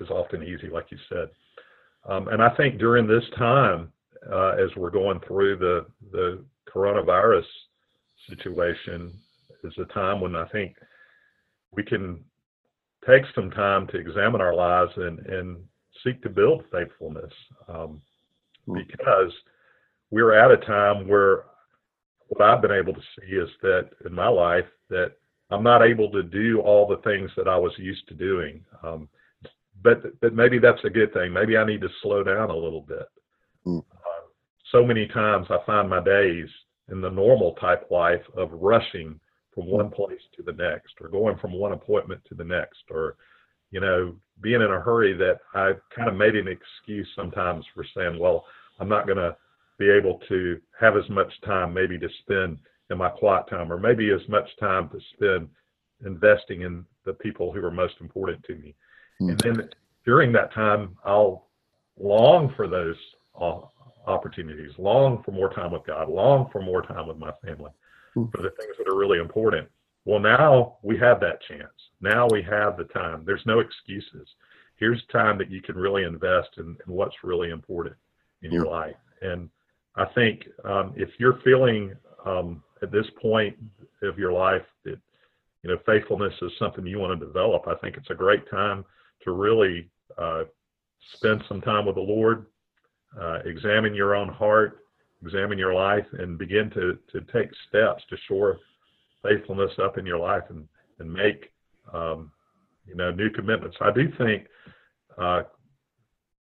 [0.00, 1.28] is often easy, like you said.
[2.08, 3.92] Um, and I think during this time,
[4.32, 7.44] uh, as we're going through the the coronavirus
[8.28, 9.12] situation,
[9.64, 10.74] is a time when I think
[11.72, 12.24] we can
[13.06, 15.58] take some time to examine our lives and, and
[16.04, 17.32] seek to build faithfulness
[17.68, 18.00] um,
[18.66, 18.78] hmm.
[18.86, 19.32] because
[20.10, 21.44] we're at a time where
[22.28, 25.12] what I've been able to see is that in my life that
[25.50, 28.64] I'm not able to do all the things that I was used to doing.
[28.82, 29.08] Um,
[29.82, 31.32] but but maybe that's a good thing.
[31.32, 33.06] Maybe I need to slow down a little bit.
[33.66, 33.80] Mm.
[33.80, 34.26] Uh,
[34.72, 36.48] so many times I find my days
[36.90, 39.18] in the normal type life of rushing
[39.54, 43.16] from one place to the next, or going from one appointment to the next, or
[43.70, 47.84] you know being in a hurry that I kind of made an excuse sometimes for
[47.96, 48.44] saying, well,
[48.80, 49.36] I'm not going to
[49.78, 52.58] be able to have as much time maybe to spend
[52.90, 55.48] in my quiet time, or maybe as much time to spend
[56.04, 58.74] investing in the people who are most important to me.
[59.20, 59.30] Mm-hmm.
[59.30, 59.68] And then
[60.04, 61.46] during that time, I'll
[61.98, 62.96] long for those
[64.06, 67.70] opportunities, long for more time with God, long for more time with my family,
[68.16, 68.30] mm-hmm.
[68.30, 69.68] for the things that are really important.
[70.04, 71.72] Well, now we have that chance.
[72.00, 73.22] Now we have the time.
[73.24, 74.28] There's no excuses.
[74.76, 77.96] Here's time that you can really invest in, in what's really important
[78.42, 78.96] in your life.
[79.22, 79.48] And
[79.96, 81.94] I think um, if you're feeling
[82.26, 83.56] um, at this point
[84.02, 84.98] of your life that
[85.62, 88.84] you know faithfulness is something you want to develop, I think it's a great time
[89.22, 89.88] to really
[90.18, 90.44] uh,
[91.14, 92.46] spend some time with the Lord,
[93.20, 94.84] uh, examine your own heart,
[95.22, 98.58] examine your life, and begin to to take steps to shore
[99.22, 101.50] faithfulness up in your life and and make
[101.92, 102.30] um,
[102.86, 103.76] you know new commitments.
[103.80, 104.46] I do think
[105.18, 105.42] uh,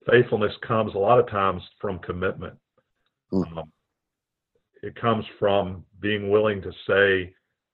[0.10, 2.56] faithfulness comes a lot of times from commitment.
[3.32, 3.58] Mm-hmm.
[3.58, 3.72] Um,
[4.82, 7.34] it comes from being willing to say,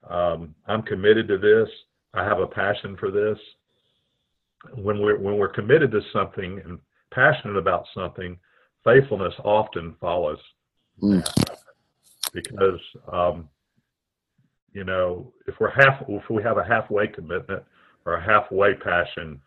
[0.09, 1.69] um, "I'm committed to this.
[2.13, 3.37] I have a passion for this."
[4.75, 6.79] When we're when we're committed to something and
[7.11, 8.37] passionate about something,
[8.83, 10.39] faithfulness often follows.
[11.01, 11.25] Mm.
[12.33, 12.79] Because
[13.11, 13.49] um,
[14.73, 17.63] you know, if we're half, if we have a halfway commitment
[18.05, 19.41] or a halfway passion,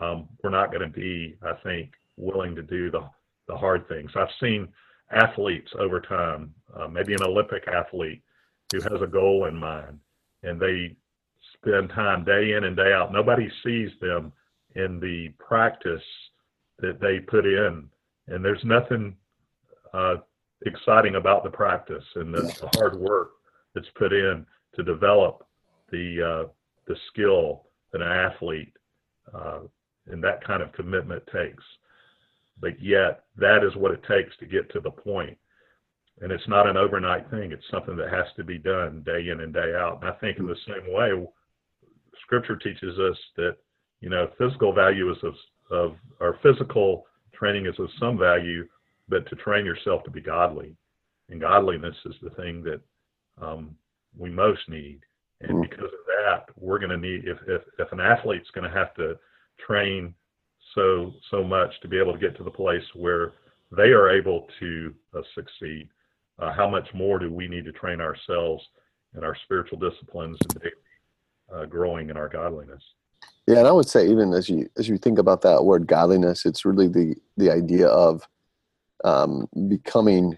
[0.00, 3.08] um, we're not going to be, I think, willing to do the
[3.48, 4.10] the hard things.
[4.14, 4.68] I've seen
[5.10, 8.22] athletes over time, uh, maybe an Olympic athlete
[8.72, 9.98] who has a goal in mind,
[10.42, 10.94] and they
[11.54, 13.12] spend time day in and day out.
[13.12, 14.32] Nobody sees them
[14.74, 16.02] in the practice
[16.78, 17.88] that they put in,
[18.28, 19.16] and there's nothing
[19.92, 20.16] uh,
[20.66, 23.30] exciting about the practice and the, the hard work
[23.74, 25.46] that's put in to develop
[25.90, 26.48] the uh,
[26.86, 28.72] the skill that an athlete
[29.34, 29.60] uh,
[30.10, 31.62] and that kind of commitment takes.
[32.60, 35.36] But yet, that is what it takes to get to the point.
[36.20, 37.52] And it's not an overnight thing.
[37.52, 40.00] It's something that has to be done day in and day out.
[40.00, 41.12] And I think in the same way,
[42.22, 43.56] Scripture teaches us that
[44.00, 45.34] you know physical value is of,
[45.70, 47.04] of our physical
[47.38, 48.66] training is of some value,
[49.08, 50.74] but to train yourself to be godly,
[51.30, 52.80] and godliness is the thing that
[53.40, 53.76] um,
[54.16, 55.00] we most need.
[55.40, 55.62] And mm-hmm.
[55.62, 58.94] because of that, we're going to need if, if if an athlete's going to have
[58.94, 59.16] to
[59.64, 60.14] train
[60.74, 63.32] so so much to be able to get to the place where
[63.76, 65.88] they are able to uh, succeed,
[66.38, 68.64] uh, how much more do we need to train ourselves
[69.16, 70.72] in our spiritual disciplines and
[71.54, 72.82] uh, growing in our godliness?
[73.48, 76.44] Yeah, and I would say even as you as you think about that word godliness,
[76.44, 78.28] it's really the the idea of
[79.04, 80.36] um, becoming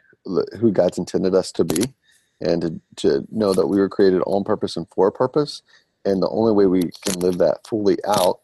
[0.61, 1.93] who God's intended us to be
[2.41, 5.63] and to, to know that we were created on purpose and for a purpose.
[6.05, 8.43] And the only way we can live that fully out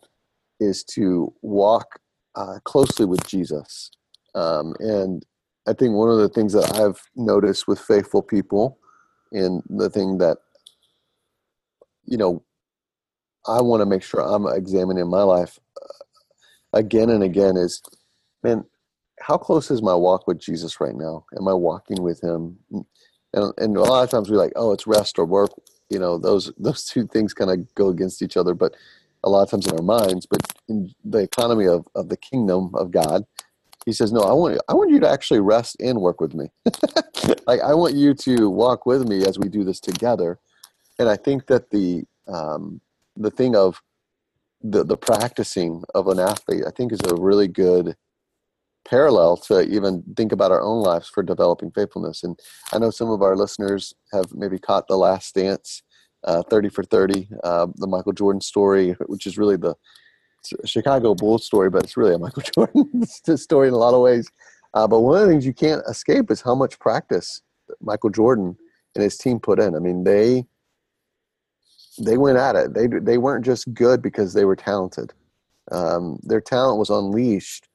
[0.58, 2.00] is to walk
[2.34, 3.92] uh, closely with Jesus.
[4.34, 5.24] Um, and
[5.68, 8.78] I think one of the things that I've noticed with faithful people,
[9.30, 10.38] and the thing that,
[12.04, 12.42] you know,
[13.48, 17.82] I want to make sure I'm examining my life uh, again and again is,
[18.42, 18.64] man,
[19.20, 21.24] how close is my walk with Jesus right now?
[21.38, 22.58] Am I walking with Him?
[23.36, 25.50] and and a lot of times we're like, oh, it's rest or work.
[25.90, 28.54] You know, those those two things kind of go against each other.
[28.54, 28.74] But
[29.22, 32.74] a lot of times in our minds, but in the economy of, of the kingdom
[32.74, 33.24] of God,
[33.84, 36.50] he says, no, I want I want you to actually rest and work with me.
[37.46, 40.38] like I want you to walk with me as we do this together.
[40.98, 42.80] And I think that the um,
[43.16, 43.82] the thing of
[44.62, 47.96] the the practicing of an athlete, I think, is a really good
[48.88, 52.22] parallel to even think about our own lives for developing faithfulness.
[52.22, 52.38] And
[52.72, 55.82] I know some of our listeners have maybe caught the last dance,
[56.24, 59.74] uh, 30 for 30, uh, the Michael Jordan story, which is really the
[60.64, 64.30] Chicago Bulls story, but it's really a Michael Jordan story in a lot of ways.
[64.74, 67.42] Uh, but one of the things you can't escape is how much practice
[67.80, 68.56] Michael Jordan
[68.94, 69.74] and his team put in.
[69.74, 70.46] I mean, they
[71.98, 72.74] they went at it.
[72.74, 75.12] They they weren't just good because they were talented.
[75.72, 77.68] Um, their talent was unleashed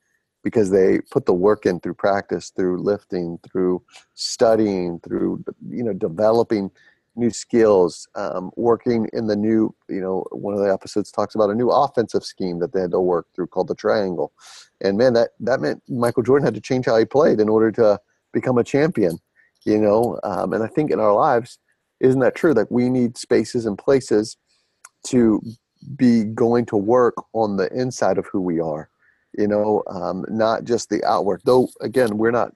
[0.44, 3.82] because they put the work in through practice, through lifting, through
[4.16, 6.72] studying, through you know developing
[7.16, 11.50] new skills, um, working in the new you know one of the episodes talks about
[11.50, 14.32] a new offensive scheme that they had to work through called the triangle,
[14.82, 17.72] and man that that meant Michael Jordan had to change how he played in order
[17.74, 18.00] to
[18.34, 19.20] become a champion,
[19.66, 21.60] you know, um, and I think in our lives
[22.02, 24.38] isn't that true that we need spaces and places
[25.08, 25.42] to
[25.96, 28.92] be going to work on the inside of who we are
[29.38, 31.42] you know, um, not just the outward.
[31.46, 32.52] Though, again, we're not,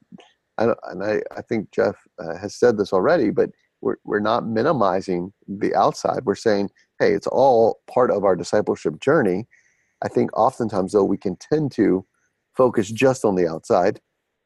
[0.57, 3.49] I, and I, I think Jeff uh, has said this already, but
[3.81, 6.25] we're, we're not minimizing the outside.
[6.25, 9.47] We're saying, hey, it's all part of our discipleship journey.
[10.03, 12.05] I think oftentimes, though, we can tend to
[12.55, 13.99] focus just on the outside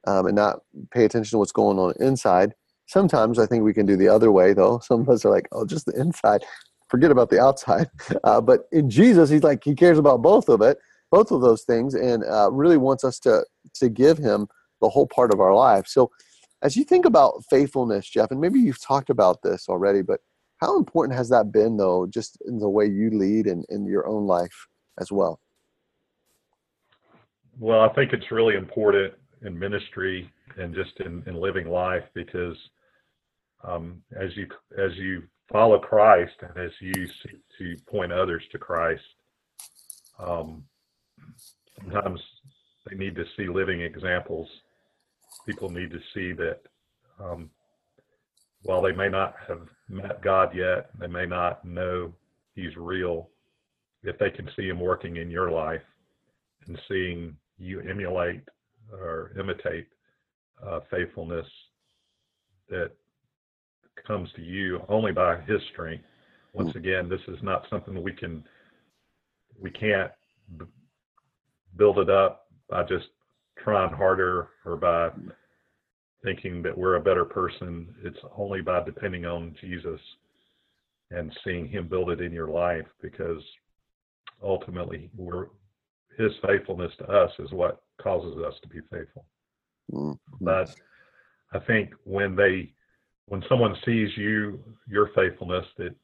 [0.08, 0.60] um, and not
[0.92, 2.54] pay attention to what's going on inside.
[2.90, 4.80] Sometimes I think we can do the other way, though.
[4.84, 6.44] Some of us are like, oh, just the inside,
[6.90, 7.90] forget about the outside.
[8.24, 10.78] Uh, but in Jesus, he's like, he cares about both of it,
[11.12, 14.48] both of those things, and uh, really wants us to to give him
[14.82, 15.86] the whole part of our life.
[15.88, 16.12] So,
[16.64, 20.20] as you think about faithfulness, Jeff, and maybe you've talked about this already, but
[20.58, 24.08] how important has that been, though, just in the way you lead and in your
[24.08, 24.68] own life
[25.00, 25.40] as well?
[27.60, 32.58] Well, I think it's really important in ministry and just in, in living life because
[33.64, 36.94] um, as you as you follow Christ and as you
[37.24, 39.04] seek to point others to Christ,
[40.20, 40.64] um,
[41.80, 42.20] sometimes
[42.90, 44.48] they need to see living examples.
[45.46, 46.60] People need to see that
[47.20, 47.50] um,
[48.64, 52.14] while they may not have met God yet, they may not know
[52.56, 53.30] He's real.
[54.04, 55.82] If they can see Him working in your life
[56.68, 58.42] and seeing you emulate
[58.92, 59.88] or imitate
[60.66, 61.46] uh, faithfulness
[62.70, 62.92] that
[64.10, 66.04] comes to you only by His strength.
[66.54, 68.44] Once again, this is not something we can
[69.62, 70.12] we can't
[70.58, 70.66] b-
[71.78, 73.06] build it up by just
[73.64, 75.10] trying harder or by
[76.24, 77.94] thinking that we're a better person.
[78.04, 80.02] It's only by depending on Jesus
[81.12, 83.44] and seeing Him build it in your life because
[84.42, 85.48] ultimately we're
[86.18, 89.26] His faithfulness to us is what causes us to be faithful.
[89.94, 90.46] Mm-hmm.
[90.46, 90.74] But
[91.54, 92.74] I think when they
[93.30, 95.96] when someone sees you your faithfulness that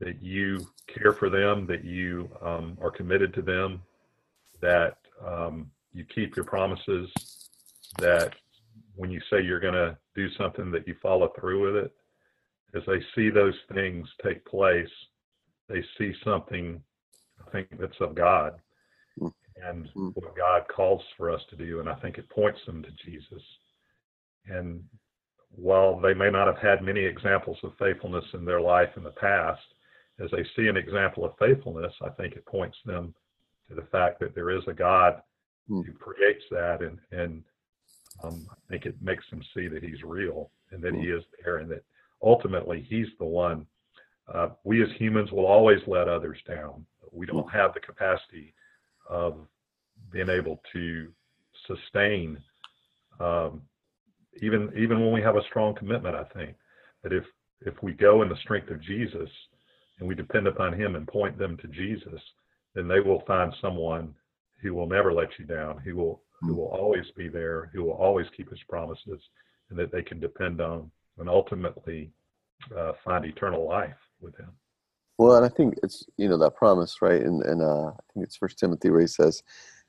[0.00, 3.82] that you care for them, that you um, are committed to them,
[4.62, 7.10] that um, you keep your promises,
[7.98, 8.34] that
[8.96, 11.92] when you say you're going to do something, that you follow through with it.
[12.74, 14.88] As they see those things take place,
[15.68, 16.82] they see something,
[17.46, 18.54] I think, that's of God
[19.20, 20.12] and mm.
[20.14, 21.80] what God calls for us to do.
[21.80, 23.42] And I think it points them to Jesus.
[24.46, 24.82] And
[25.54, 29.10] while they may not have had many examples of faithfulness in their life in the
[29.10, 29.60] past,
[30.22, 33.14] as they see an example of faithfulness, I think it points them
[33.68, 35.22] to the fact that there is a God
[35.68, 35.84] mm.
[35.84, 37.42] who creates that, and and
[38.22, 41.00] um, I think it makes them see that He's real and that mm.
[41.00, 41.84] He is there, and that
[42.22, 43.66] ultimately He's the one.
[44.32, 46.84] Uh, we as humans will always let others down.
[47.12, 47.52] We don't mm.
[47.52, 48.54] have the capacity
[49.08, 49.38] of
[50.12, 51.08] being able to
[51.66, 52.38] sustain
[53.18, 53.62] um,
[54.42, 56.54] even even when we have a strong commitment i think
[57.02, 57.24] that if
[57.62, 59.28] if we go in the strength of jesus
[59.98, 62.20] and we depend upon him and point them to jesus
[62.74, 64.14] then they will find someone
[64.62, 67.92] who will never let you down who will who will always be there who will
[67.92, 69.20] always keep his promises
[69.70, 72.10] and that they can depend on and ultimately
[72.76, 74.50] uh, find eternal life with him
[75.20, 77.20] well, and I think it's you know that promise, right?
[77.20, 79.42] And and uh, I think it's First Timothy where he says,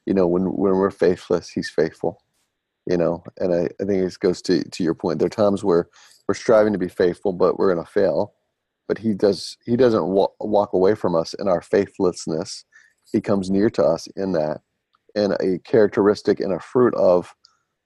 [0.05, 2.21] you know, when when we're faithless, he's faithful.
[2.87, 5.19] You know, and I, I think it goes to to your point.
[5.19, 5.87] There are times where
[6.27, 8.33] we're striving to be faithful, but we're going to fail.
[8.87, 12.65] But he does he doesn't walk, walk away from us in our faithlessness.
[13.11, 14.61] He comes near to us in that,
[15.15, 17.33] and a characteristic and a fruit of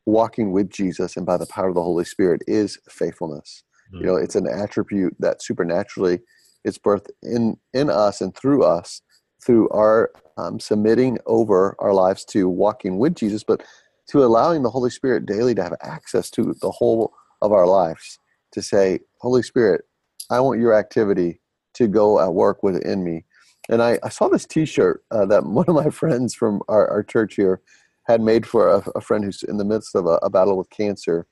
[0.06, 3.64] walking with Jesus and by the power of the Holy Spirit is faithfulness.
[3.90, 3.98] Mm-hmm.
[4.02, 6.20] You know, it's an attribute that supernaturally
[6.64, 9.02] it's birthed in in us and through us
[9.46, 13.64] through our um, submitting over our lives to walking with Jesus, but
[14.10, 18.20] to allowing the Holy Spirit daily to have access to the whole of our lives.
[18.54, 19.86] To say, Holy Spirit,
[20.30, 21.42] I want your activity
[21.74, 23.26] to go at work within me.
[23.70, 27.04] And I, I saw this T-shirt uh, that one of my friends from our, our
[27.04, 27.62] church here
[28.08, 30.70] had made for a, a, friend who's in the midst of a, a battle with
[30.70, 31.26] cancer,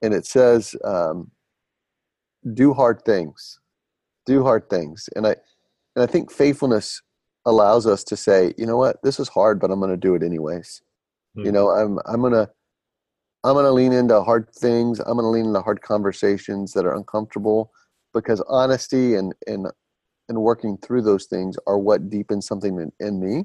[0.00, 1.30] and it says, um,
[2.54, 3.60] "Do hard things."
[4.26, 5.34] do hard things and i
[5.94, 7.00] and i think faithfulness
[7.46, 10.14] allows us to say you know what this is hard but i'm going to do
[10.14, 10.82] it anyways
[11.44, 12.48] you know i'm i'm to
[13.44, 17.70] i'm to lean into hard things i'm to lean into hard conversations that are uncomfortable
[18.14, 19.66] because honesty and and
[20.28, 23.44] and working through those things are what deepens something in, in me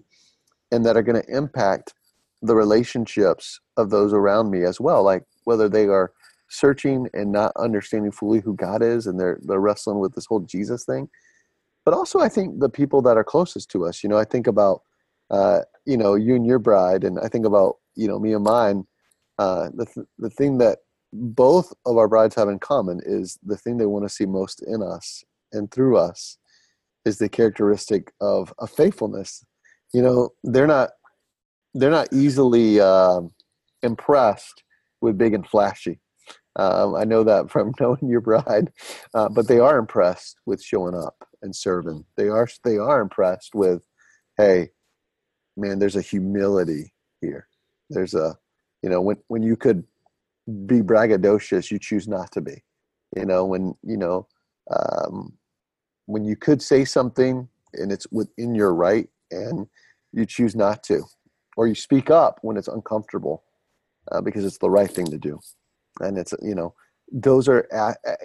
[0.71, 1.93] and that are going to impact
[2.41, 6.11] the relationships of those around me as well like whether they are
[6.51, 10.41] searching and not understanding fully who God is, and they're they're wrestling with this whole
[10.41, 11.09] Jesus thing.
[11.85, 14.03] But also, I think the people that are closest to us.
[14.03, 14.83] You know, I think about
[15.31, 18.43] uh, you know you and your bride, and I think about you know me and
[18.43, 18.85] mine.
[19.37, 20.79] Uh, the th- the thing that
[21.13, 24.63] both of our brides have in common is the thing they want to see most
[24.65, 26.37] in us and through us
[27.05, 29.43] is the characteristic of a faithfulness.
[29.93, 30.91] You know, they're not
[31.73, 33.21] they're not easily uh,
[33.81, 34.63] impressed
[35.01, 35.99] with big and flashy.
[36.57, 38.71] Um, I know that from knowing your bride,
[39.13, 42.05] uh, but they are impressed with showing up and serving.
[42.17, 43.85] They are they are impressed with,
[44.37, 44.69] hey,
[45.57, 47.47] man, there's a humility here.
[47.91, 48.37] There's a,
[48.81, 49.83] you know, when when you could
[50.65, 52.63] be braggadocious, you choose not to be.
[53.15, 54.27] You know, when you know,
[54.71, 55.33] um,
[56.05, 59.67] when you could say something and it's within your right, and
[60.13, 61.03] you choose not to,
[61.57, 63.43] or you speak up when it's uncomfortable
[64.11, 65.39] uh, because it's the right thing to do,
[65.99, 66.73] and it's you know,
[67.11, 67.67] those are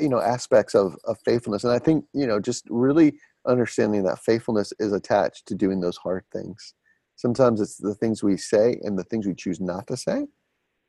[0.00, 3.14] you know aspects of of faithfulness, and I think you know just really
[3.46, 6.74] understanding that faithfulness is attached to doing those hard things.
[7.16, 10.26] Sometimes it's the things we say and the things we choose not to say.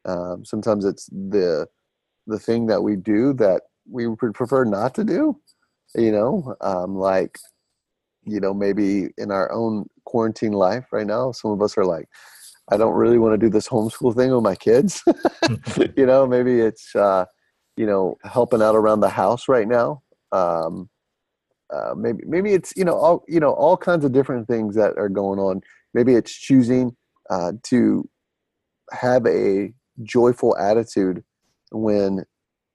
[0.06, 1.68] Um, sometimes it's the
[2.28, 5.40] the thing that we do that we would prefer not to do.
[5.96, 7.40] You know, um, like
[8.26, 12.08] you know maybe in our own quarantine life right now, some of us are like,
[12.70, 15.04] I don't really want to do this homeschool thing with my kids.
[15.98, 17.26] you know, maybe it's uh,
[17.78, 20.02] you know helping out around the house right now.
[20.32, 20.90] Um,
[21.74, 24.98] uh, maybe maybe it's you know all you know all kinds of different things that
[24.98, 25.62] are going on.
[25.94, 26.96] Maybe it's choosing
[27.30, 28.08] uh, to
[28.92, 29.74] have a
[30.04, 31.24] joyful attitude
[31.72, 32.24] when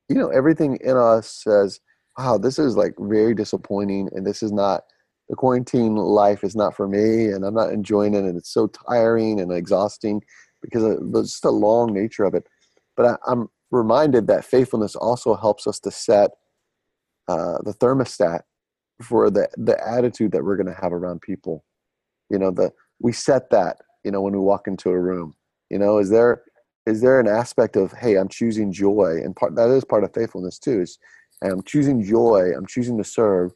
[0.08, 1.80] you know everything in us says,
[2.18, 4.82] "Wow, this is like very disappointing, and this is not
[5.28, 8.66] the quarantine life is not for me, and I'm not enjoying it, and it's so
[8.66, 10.22] tiring and exhausting
[10.60, 12.46] because of just the long nature of it."
[12.96, 16.32] But I, I'm reminded that faithfulness also helps us to set
[17.28, 18.40] uh, the thermostat
[19.02, 21.64] for the the attitude that we're going to have around people
[22.30, 22.72] you know the
[23.02, 25.34] we set that you know when we walk into a room
[25.70, 26.42] you know is there
[26.86, 30.14] is there an aspect of hey i'm choosing joy and part that is part of
[30.14, 30.98] faithfulness too is
[31.42, 33.52] i'm choosing joy i'm choosing to serve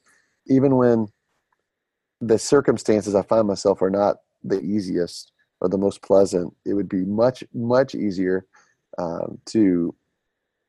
[0.47, 1.07] even when
[2.20, 6.88] the circumstances i find myself are not the easiest or the most pleasant it would
[6.88, 8.47] be much much easier
[8.99, 9.94] um, to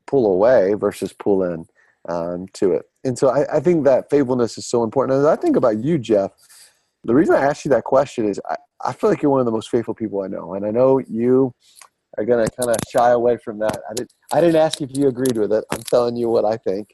[0.06, 1.66] pull away versus pull in
[2.10, 2.86] um, to it.
[3.04, 5.20] And so I, I, think that faithfulness is so important.
[5.20, 6.32] And I think about you, Jeff,
[7.08, 9.46] the reason I asked you that question is I, I feel like you're one of
[9.46, 10.54] the most faithful people I know.
[10.54, 11.54] And I know you
[12.18, 13.78] are going to kind of shy away from that.
[13.90, 15.64] I didn't, I didn't ask if you agreed with it.
[15.72, 16.90] I'm telling you what I think.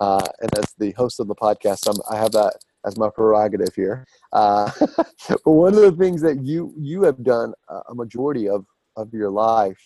[0.00, 2.54] Uh, and as the host of the podcast, I'm, I have that
[2.86, 4.06] as my prerogative here.
[4.32, 4.70] Uh,
[5.28, 7.52] but one of the things that you, you have done
[7.88, 8.64] a majority of,
[8.96, 9.78] of your life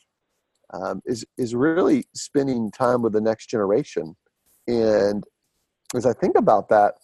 [0.73, 4.17] um, is, is really spending time with the next generation
[4.69, 5.25] and
[5.95, 6.95] as I think about that,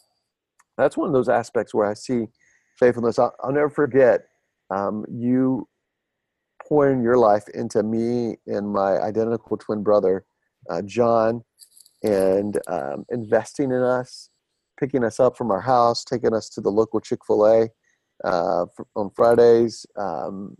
[0.77, 2.27] that's one of those aspects where I see
[2.79, 3.19] faithfulness.
[3.19, 4.23] I'll, I'll never forget
[4.71, 5.69] um, you
[6.67, 10.25] pouring your life into me and my identical twin brother,
[10.71, 11.43] uh, John,
[12.03, 14.31] and um, investing in us,
[14.79, 17.69] picking us up from our house, taking us to the local Chick fil A
[18.25, 20.57] uh, on Fridays, um,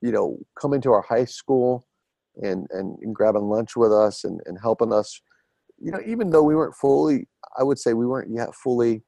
[0.00, 1.86] you know, coming to our high school
[2.42, 5.20] and, and, and grabbing lunch with us and, and helping us
[5.78, 7.28] you know, even though we weren't fully,
[7.58, 9.02] I would say we weren't yet fully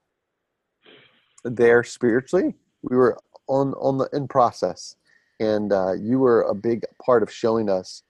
[1.50, 2.54] there spiritually.
[2.82, 3.18] We were
[3.48, 4.96] on on the in process,
[5.40, 8.02] and uh, you were a big part of showing us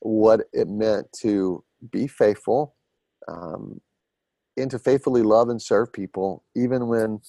[0.00, 2.74] what it meant to be faithful,
[3.28, 3.80] um,
[4.56, 7.20] and to faithfully love and serve people, even when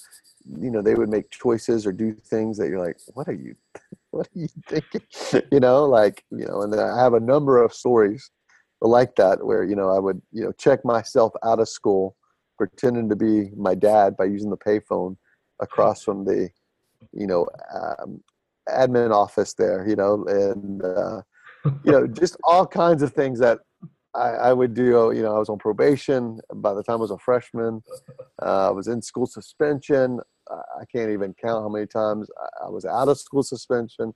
[0.45, 3.55] you know they would make choices or do things that you're like, what are you,
[4.11, 5.01] what are you thinking?
[5.51, 8.29] you know, like you know, and I have a number of stories
[8.87, 12.15] like that where you know i would you know check myself out of school
[12.57, 15.17] pretending to be my dad by using the payphone
[15.61, 16.49] across from the
[17.11, 18.21] you know um,
[18.69, 21.21] admin office there you know and uh,
[21.83, 23.59] you know just all kinds of things that
[24.15, 26.39] I, I, would do you know i was on probation.
[26.55, 27.81] By the time i was a freshman
[28.41, 30.19] uh, i was in school suspension.
[30.51, 32.27] I can't even count how many times
[32.63, 34.13] i was out of school suspension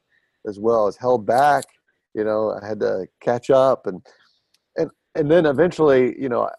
[0.47, 1.65] as well as held back.
[2.13, 4.01] You know i had to catch up and
[5.17, 6.49] and then eventually, you know,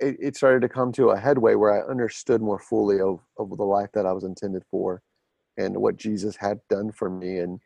[0.00, 3.56] it, it, started to come to a headway where I understood more fully of, of
[3.56, 5.02] the life that I was intended for
[5.56, 7.38] and what Jesus had done for me.
[7.38, 7.60] And,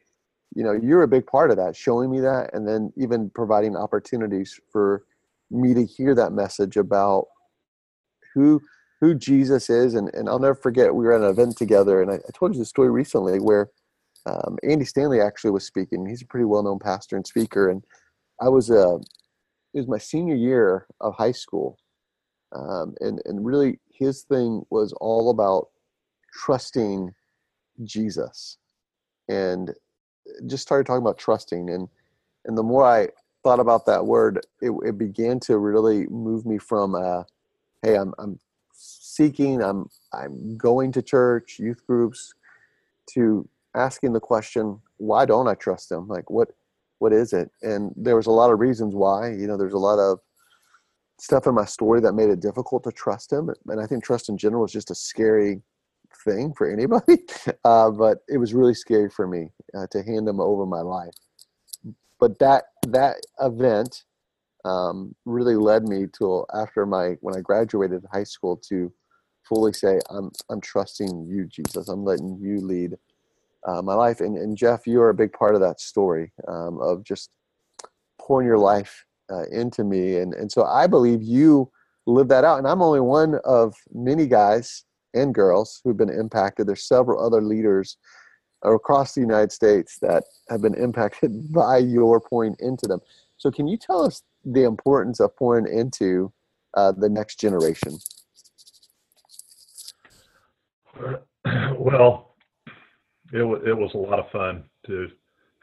[0.55, 3.77] you know, you're a big part of that, showing me that, and then even providing
[3.77, 5.05] opportunities for
[5.51, 7.27] me to hear that message about
[8.35, 8.61] who
[9.01, 9.95] who Jesus is.
[9.95, 12.53] And, and I'll never forget, we were at an event together, and I, I told
[12.53, 13.71] you the story recently where
[14.27, 16.07] um, Andy Stanley actually was speaking.
[16.07, 17.71] He's a pretty well known pastor and speaker.
[17.71, 17.85] And
[18.41, 18.97] I was uh,
[19.75, 21.79] it was my senior year of high school,
[22.53, 25.69] um, and and really his thing was all about
[26.33, 27.15] trusting
[27.85, 28.59] Jesus,
[29.29, 29.75] and
[30.47, 31.89] just started talking about trusting and
[32.45, 33.09] and the more I
[33.45, 37.23] thought about that word, it, it began to really move me from uh,
[37.83, 38.39] hey, I'm I'm
[38.73, 42.35] seeking, I'm I'm going to church, youth groups,
[43.15, 46.09] to asking the question, why don't I trust him?
[46.09, 46.49] Like what
[46.99, 47.51] what is it?
[47.63, 49.31] And there was a lot of reasons why.
[49.31, 50.19] You know, there's a lot of
[51.19, 53.51] stuff in my story that made it difficult to trust him.
[53.67, 55.63] And I think trust in general is just a scary
[56.25, 57.19] thing for anybody.
[57.65, 61.13] Uh, but it was really scary for me uh, to hand him over my life.
[62.19, 64.05] But that that event
[64.65, 68.93] um, really led me to after my when I graduated high school to
[69.47, 71.89] fully say I'm I'm trusting you, Jesus.
[71.89, 72.97] I'm letting you lead
[73.67, 74.21] uh, my life.
[74.21, 77.31] And, and Jeff, you are a big part of that story um, of just
[78.19, 80.17] pouring your life uh, into me.
[80.17, 81.71] And, and so I believe you
[82.07, 82.59] live that out.
[82.59, 86.67] And I'm only one of many guys and girls who've been impacted.
[86.67, 87.97] There's several other leaders
[88.63, 93.01] across the United States that have been impacted by your pouring into them.
[93.37, 96.33] So can you tell us the importance of pouring into
[96.75, 97.99] uh, the next generation?
[101.79, 102.35] Well,
[103.33, 105.09] it was it was a lot of fun to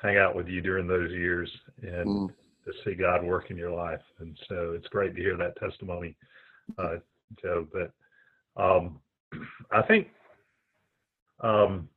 [0.01, 1.51] hang out with you during those years
[1.84, 2.34] and mm.
[2.66, 4.01] To see God work in your life.
[4.20, 6.16] And so it's great to hear that testimony,
[6.78, 6.95] uh,
[7.41, 7.68] Joe.
[7.72, 7.91] But
[8.61, 8.99] um,
[9.72, 10.07] I think
[11.41, 11.88] um,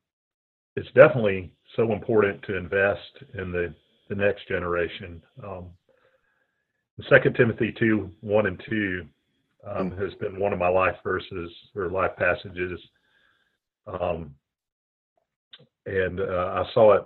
[0.76, 3.74] it's definitely so important to invest in the
[4.08, 5.22] the next generation.
[5.44, 5.66] Um,
[7.08, 9.06] Second Timothy two one and two
[9.66, 10.02] um, mm.
[10.02, 12.80] has been one of my life verses or life passages.
[13.86, 14.34] Um,
[15.86, 17.04] and uh, I saw it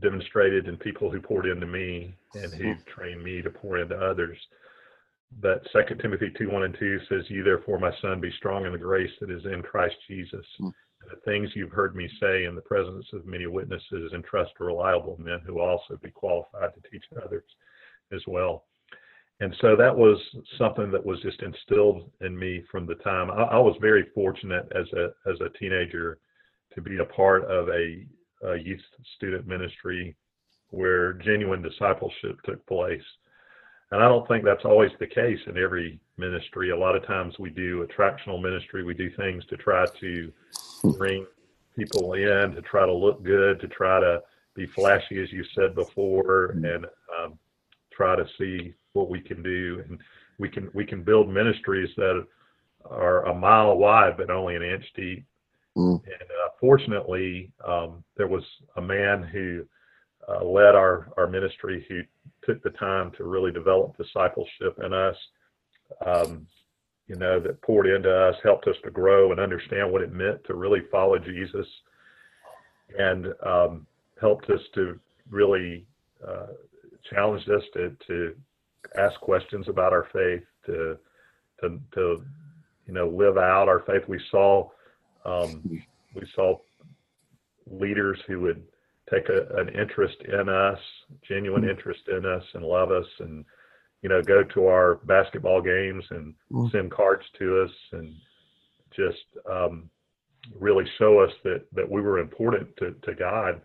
[0.00, 2.80] demonstrated in people who poured into me and who hmm.
[2.86, 4.38] trained me to pour into others.
[5.40, 8.72] But Second Timothy two one and two says, "You therefore, my son, be strong in
[8.72, 10.72] the grace that is in Christ Jesus." Mm.
[11.10, 15.18] The things you've heard me say in the presence of many witnesses, entrust to reliable
[15.20, 17.44] men who also be qualified to teach others
[18.12, 18.64] as well.
[19.40, 20.18] And so that was
[20.56, 24.66] something that was just instilled in me from the time I, I was very fortunate
[24.74, 26.18] as a as a teenager
[26.74, 28.04] to be a part of a,
[28.42, 28.80] a youth
[29.16, 30.14] student ministry
[30.70, 33.02] where genuine discipleship took place.
[33.90, 36.70] And I don't think that's always the case in every ministry.
[36.70, 40.32] A lot of times we do attractional ministry, we do things to try to
[40.96, 41.26] bring
[41.76, 44.22] people in, to try to look good, to try to
[44.54, 46.64] be flashy, as you said before, mm-hmm.
[46.64, 46.86] and
[47.18, 47.38] um,
[47.92, 49.82] try to see what we can do.
[49.88, 49.98] And
[50.38, 52.26] we can we can build ministries that
[52.86, 55.24] are a mile wide but only an inch deep
[55.76, 56.02] Mm.
[56.04, 58.44] And uh, fortunately, um, there was
[58.76, 59.64] a man who
[60.28, 62.02] uh, led our, our ministry who
[62.44, 65.16] took the time to really develop discipleship in us,
[66.06, 66.46] um,
[67.06, 70.42] you know, that poured into us, helped us to grow and understand what it meant
[70.44, 71.66] to really follow Jesus,
[72.98, 73.86] and um,
[74.20, 74.98] helped us to
[75.30, 75.84] really
[76.26, 76.46] uh,
[77.10, 78.34] challenged us to, to
[78.98, 80.96] ask questions about our faith, to,
[81.60, 82.22] to, to
[82.86, 84.02] you know, live out our faith.
[84.08, 84.70] We saw
[85.24, 85.62] um,
[86.14, 86.58] we saw
[87.66, 88.62] leaders who would
[89.12, 90.78] take a, an interest in us,
[91.26, 91.70] genuine mm-hmm.
[91.70, 93.44] interest in us, and love us, and
[94.02, 96.70] you know, go to our basketball games and mm.
[96.70, 98.14] send cards to us, and
[98.94, 99.88] just um,
[100.58, 103.60] really show us that that we were important to, to God,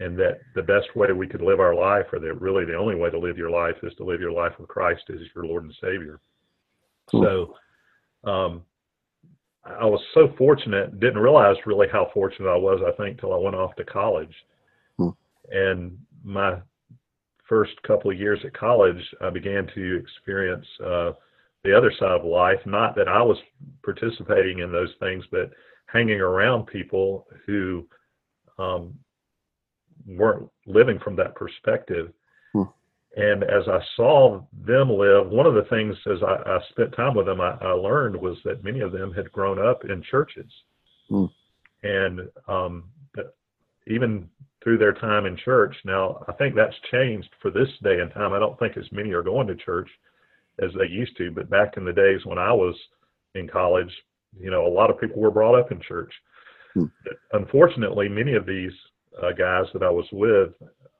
[0.00, 2.94] and that the best way we could live our life, or that really the only
[2.94, 5.64] way to live your life, is to live your life with Christ as your Lord
[5.64, 6.20] and Savior.
[7.10, 7.54] So,
[8.24, 8.62] um,
[9.64, 13.38] I was so fortunate, didn't realize really how fortunate I was, I think, till I
[13.38, 14.34] went off to college.
[14.98, 15.10] Hmm.
[15.50, 16.56] And my
[17.48, 21.12] first couple of years at college, I began to experience uh,
[21.62, 22.60] the other side of life.
[22.66, 23.38] Not that I was
[23.82, 25.50] participating in those things, but
[25.86, 27.86] hanging around people who
[28.58, 28.94] um,
[30.06, 32.12] weren't living from that perspective.
[33.16, 37.14] And as I saw them live, one of the things as I, I spent time
[37.14, 40.50] with them, I, I, learned was that many of them had grown up in churches.
[41.10, 41.30] Mm.
[41.84, 42.84] And um,
[43.86, 44.28] even
[44.62, 48.32] through their time in church, now I think that's changed for this day and time.
[48.32, 49.88] I don't think as many are going to church
[50.60, 52.74] as they used to, but back in the days when I was
[53.34, 53.90] in college,
[54.40, 56.12] you know, a lot of people were brought up in church.
[56.76, 56.90] Mm.
[57.32, 58.72] Unfortunately, many of these
[59.22, 60.50] uh, guys that I was with,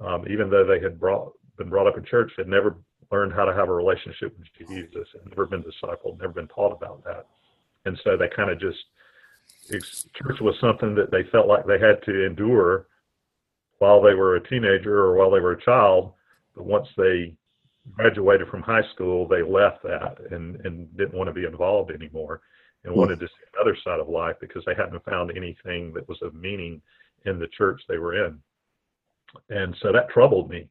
[0.01, 2.77] um, even though they had brought been brought up in church had never
[3.13, 6.73] learned how to have a relationship with Jesus, had never been discipled, never been taught
[6.73, 7.27] about that.
[7.85, 8.79] And so they kind of just,
[9.71, 12.87] church was something that they felt like they had to endure
[13.79, 16.13] while they were a teenager or while they were a child.
[16.55, 17.37] But once they
[17.93, 22.41] graduated from high school, they left that and, and didn't want to be involved anymore
[22.85, 23.01] and hmm.
[23.01, 26.35] wanted to see another side of life because they hadn't found anything that was of
[26.35, 26.81] meaning
[27.27, 28.39] in the church they were in.
[29.51, 30.69] And so that troubled me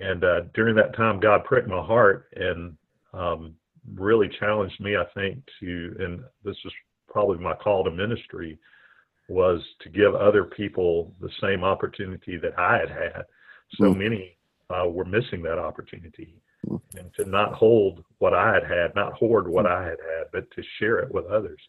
[0.00, 2.76] and uh, during that time, God pricked my heart and
[3.12, 3.54] um,
[3.94, 6.72] really challenged me, I think, to, and this is
[7.08, 8.58] probably my call to ministry,
[9.28, 13.24] was to give other people the same opportunity that I had had.
[13.74, 13.98] So mm.
[13.98, 14.36] many
[14.70, 16.34] uh, were missing that opportunity.
[16.68, 16.80] Mm.
[16.98, 19.72] And to not hold what I had had, not hoard what mm.
[19.72, 21.60] I had had, but to share it with others.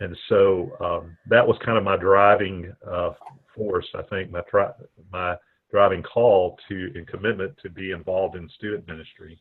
[0.00, 3.10] And so um, that was kind of my driving uh,
[3.54, 4.72] force, I think, my, tri-
[5.12, 5.36] my
[5.72, 9.38] driving call to and commitment to be involved in student ministry.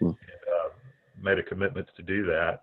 [0.00, 0.08] Mm.
[0.08, 0.68] And, uh,
[1.20, 2.62] made a commitment to do that.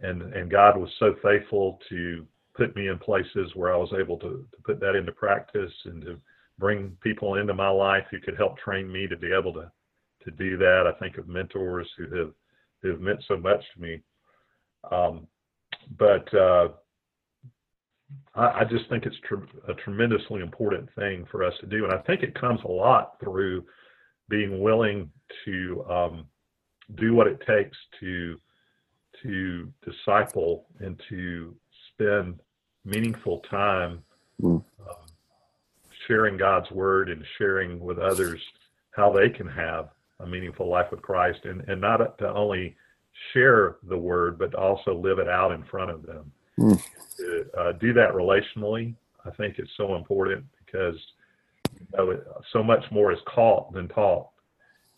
[0.00, 4.18] And, and God was so faithful to put me in places where I was able
[4.18, 6.18] to, to put that into practice and to
[6.58, 9.70] bring people into my life who could help train me to be able to
[10.24, 10.84] to do that.
[10.86, 12.32] I think of mentors who have
[12.80, 14.00] who have meant so much to me.
[14.90, 15.26] Um,
[15.98, 16.68] but uh,
[18.34, 21.92] I, I, just think it's tr- a tremendously important thing for us to do, and
[21.92, 23.64] I think it comes a lot through
[24.28, 25.10] being willing
[25.44, 26.26] to um,
[26.96, 28.38] do what it takes to
[29.22, 31.54] to disciple and to
[31.92, 32.40] spend
[32.84, 34.02] meaningful time
[34.40, 34.56] mm.
[34.56, 34.64] um,
[36.06, 38.40] sharing God's word and sharing with others
[38.92, 39.90] how they can have
[40.20, 42.76] a meaningful life with Christ and, and not to only
[43.32, 46.32] share the word, but also live it out in front of them.
[46.58, 46.82] Mm.
[47.18, 48.94] To uh, do that relationally,
[49.24, 50.96] I think it's so important because
[51.74, 52.20] you know,
[52.52, 54.28] so much more is caught than taught.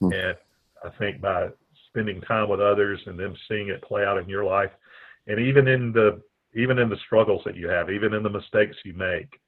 [0.02, 0.28] Mm.
[0.28, 0.36] And
[0.84, 1.48] I think by
[1.88, 4.70] spending time with others and them seeing it play out in your life,
[5.26, 6.20] and even in the
[6.56, 9.40] even in the struggles that you have, even in the mistakes you make,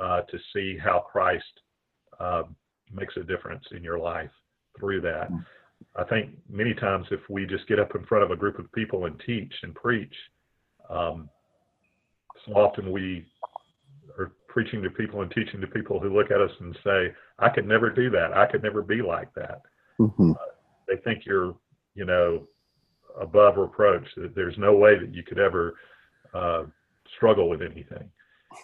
[0.00, 1.44] uh, to see how Christ
[2.18, 2.42] uh,
[2.92, 4.30] makes a difference in your life
[4.78, 5.30] through that.
[5.30, 5.44] Mm.
[5.96, 8.72] I think many times if we just get up in front of a group of
[8.72, 10.14] people and teach and preach,
[10.90, 11.28] um,
[12.46, 13.26] so often we
[14.18, 17.48] are preaching to people and teaching to people who look at us and say, "I
[17.48, 18.32] could never do that.
[18.32, 19.62] I could never be like that."
[19.98, 20.32] Mm-hmm.
[20.32, 20.34] Uh,
[20.86, 21.54] they think you're,
[21.94, 22.46] you know,
[23.20, 24.06] above reproach.
[24.16, 25.74] That there's no way that you could ever
[26.34, 26.64] uh,
[27.16, 28.10] struggle with anything.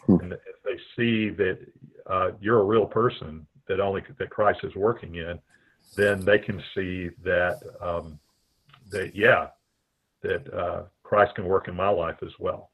[0.06, 0.16] Hmm.
[0.20, 1.58] And if they see that
[2.06, 5.38] uh, you're a real person that only that Christ is working in,
[5.96, 8.18] then they can see that um,
[8.90, 9.48] that yeah,
[10.22, 12.70] that uh, Christ can work in my life as well.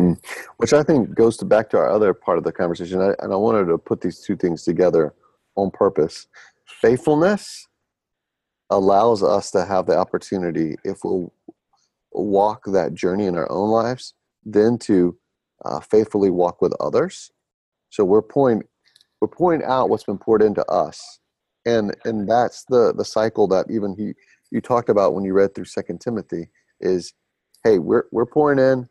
[0.00, 0.12] Hmm.
[0.56, 3.34] Which I think goes to back to our other part of the conversation, I, and
[3.34, 5.12] I wanted to put these two things together
[5.56, 6.26] on purpose.
[6.64, 7.68] Faithfulness
[8.70, 11.34] allows us to have the opportunity, if we'll
[12.12, 15.18] walk that journey in our own lives, then to
[15.66, 17.30] uh, faithfully walk with others.
[17.90, 18.62] So we're pouring
[19.20, 21.20] we're pouring out what's been poured into us,
[21.66, 24.14] and and that's the the cycle that even he
[24.50, 26.48] you talked about when you read through Second Timothy
[26.80, 27.12] is,
[27.64, 28.88] hey, we're we're pouring in,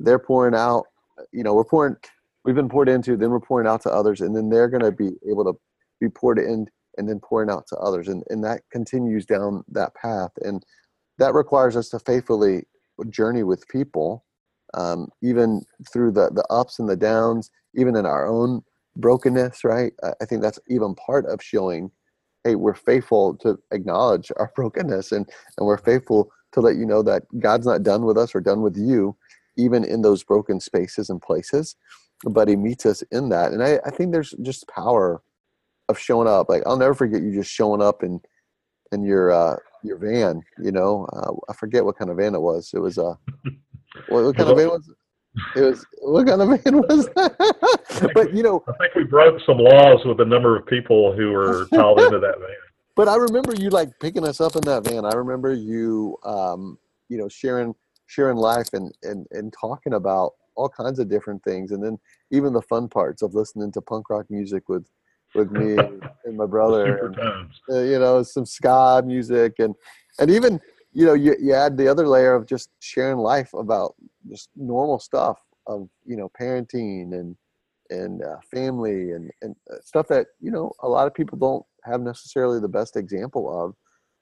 [0.00, 0.84] they're pouring out.
[1.32, 1.96] You know, we're pouring.
[2.44, 4.92] We've been poured into, then we're pouring out to others, and then they're going to
[4.92, 5.52] be able to
[6.00, 9.94] be poured in and then pouring out to others, and and that continues down that
[9.94, 10.64] path, and
[11.18, 12.64] that requires us to faithfully
[13.10, 14.24] journey with people
[14.74, 18.62] um, even through the the ups and the downs, even in our own
[18.96, 19.64] brokenness.
[19.64, 19.92] Right?
[20.02, 21.90] I think that's even part of showing,
[22.44, 25.28] hey, we're faithful to acknowledge our brokenness, and
[25.58, 28.62] and we're faithful to let you know that God's not done with us or done
[28.62, 29.16] with you,
[29.60, 31.76] even in those broken spaces and places.
[32.24, 35.22] But He meets us in that, and I, I think there's just power
[35.88, 36.48] of showing up.
[36.48, 38.20] Like I'll never forget you just showing up in
[38.92, 40.42] in your uh, your van.
[40.58, 42.72] You know, uh, I forget what kind of van it was.
[42.74, 43.18] It was a
[44.08, 44.96] What, what kind of van was it?
[45.56, 48.10] It was what kind of van was that?
[48.14, 51.30] but you know, I think we broke some laws with the number of people who
[51.32, 52.48] were piled into that van.
[52.96, 55.06] But I remember you like picking us up in that van.
[55.06, 56.76] I remember you, um,
[57.08, 57.74] you know, sharing
[58.10, 61.98] sharing life and and and talking about all kinds of different things, and then
[62.30, 64.86] even the fun parts of listening to punk rock music with
[65.34, 65.76] with me
[66.24, 67.18] and, my brother, and,
[67.70, 69.74] uh, you know, some ska music, and
[70.18, 70.60] and even
[70.92, 73.94] you know, you, you add the other layer of just sharing life about
[74.28, 77.36] just normal stuff of, you know, parenting and,
[77.90, 81.64] and uh, family and, and uh, stuff that, you know, a lot of people don't
[81.84, 83.74] have necessarily the best example of,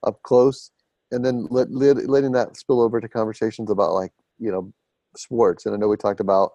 [0.07, 0.71] up close.
[1.11, 4.71] And then let, let, letting that spill over to conversations about like, you know,
[5.17, 5.65] sports.
[5.65, 6.51] And I know we talked about,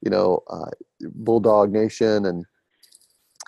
[0.00, 0.70] you know, uh,
[1.14, 2.44] Bulldog Nation and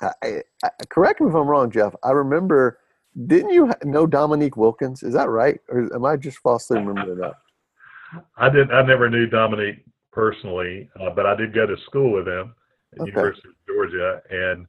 [0.02, 1.94] I, I, correct me if I'm wrong, Jeff.
[2.02, 2.78] I remember
[3.26, 5.02] didn't you know Dominique Wilkins?
[5.02, 7.34] Is that right, or am I just falsely remembering that?
[8.36, 12.26] I didn't I never knew Dominique personally, uh, but I did go to school with
[12.26, 12.54] him
[12.94, 13.10] at okay.
[13.10, 14.66] University of Georgia, and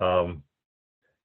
[0.00, 0.42] um,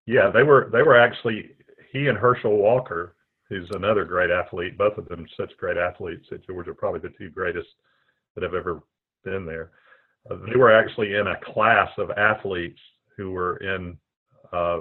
[0.06, 1.52] yeah, they were they were actually
[1.92, 3.16] he and Herschel Walker,
[3.50, 4.78] who's another great athlete.
[4.78, 7.68] Both of them such great athletes at Georgia, probably the two greatest
[8.36, 8.82] that have ever
[9.24, 9.72] been there.
[10.30, 12.80] Uh, they were actually in a class of athletes
[13.16, 13.98] who were in
[14.54, 14.80] uh,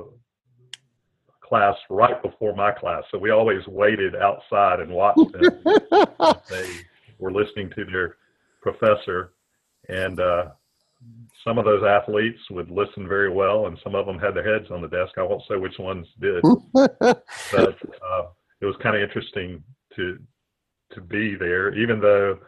[1.40, 5.62] class right before my class, so we always waited outside and watched them.
[6.50, 6.70] they
[7.18, 8.16] were listening to their
[8.60, 9.32] professor,
[9.88, 10.46] and uh,
[11.44, 14.70] some of those athletes would listen very well, and some of them had their heads
[14.70, 15.12] on the desk.
[15.16, 16.42] I won't say which ones did,
[16.72, 17.78] but
[18.10, 18.24] uh,
[18.60, 19.62] it was kind of interesting
[19.96, 20.18] to
[20.92, 22.38] to be there, even though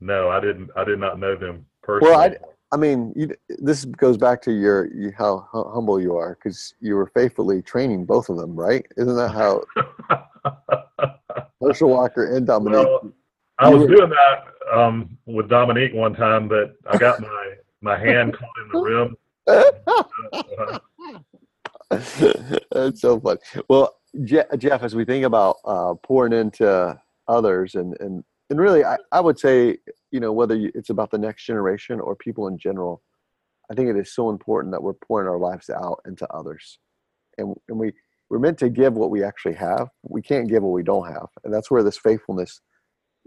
[0.00, 0.70] no, I didn't.
[0.76, 2.12] I did not know them personally.
[2.12, 2.36] Well, I,
[2.72, 6.74] I mean, you, this goes back to your you, how, how humble you are because
[6.80, 8.84] you were faithfully training both of them, right?
[8.96, 9.64] Isn't that how
[11.60, 12.86] Herschel Walker and Dominique?
[12.86, 13.12] Well,
[13.58, 14.44] I was doing that
[14.76, 19.16] um, with Dominique one time, but I got my my hand caught in the rim.
[22.72, 23.38] That's so funny.
[23.68, 26.98] Well, Jeff, as we think about uh, pouring into
[27.28, 29.78] others, and and and really, I, I would say,
[30.10, 33.02] you know, whether it's about the next generation or people in general,
[33.70, 36.78] I think it is so important that we're pouring our lives out into others,
[37.38, 37.92] and and we
[38.30, 39.88] we're meant to give what we actually have.
[40.02, 42.60] We can't give what we don't have, and that's where this faithfulness,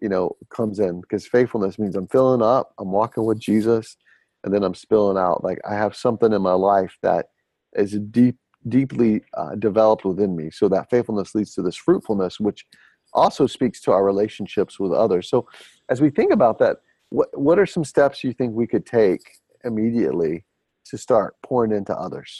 [0.01, 3.97] you know, comes in because faithfulness means I'm filling up, I'm walking with Jesus,
[4.43, 5.43] and then I'm spilling out.
[5.43, 7.27] Like I have something in my life that
[7.73, 8.37] is deep,
[8.67, 10.51] deeply uh, developed within me.
[10.51, 12.65] So that faithfulness leads to this fruitfulness, which
[13.13, 15.29] also speaks to our relationships with others.
[15.29, 15.47] So
[15.89, 16.77] as we think about that,
[17.09, 19.21] what what are some steps you think we could take
[19.63, 20.45] immediately
[20.85, 22.39] to start pouring into others?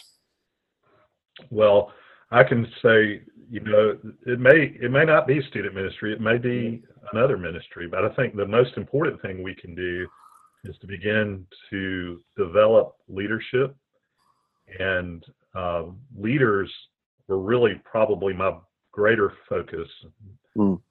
[1.49, 1.91] Well,
[2.31, 3.97] I can say, you know,
[4.27, 8.09] it may it may not be student ministry, it may be another ministry, but I
[8.09, 10.07] think the most important thing we can do
[10.65, 13.75] is to begin to develop leadership.
[14.79, 15.23] And
[15.55, 15.83] uh,
[16.17, 16.71] leaders
[17.27, 18.53] were really probably my
[18.91, 19.87] greater focus
[20.57, 20.73] mm.
[20.73, 20.81] um,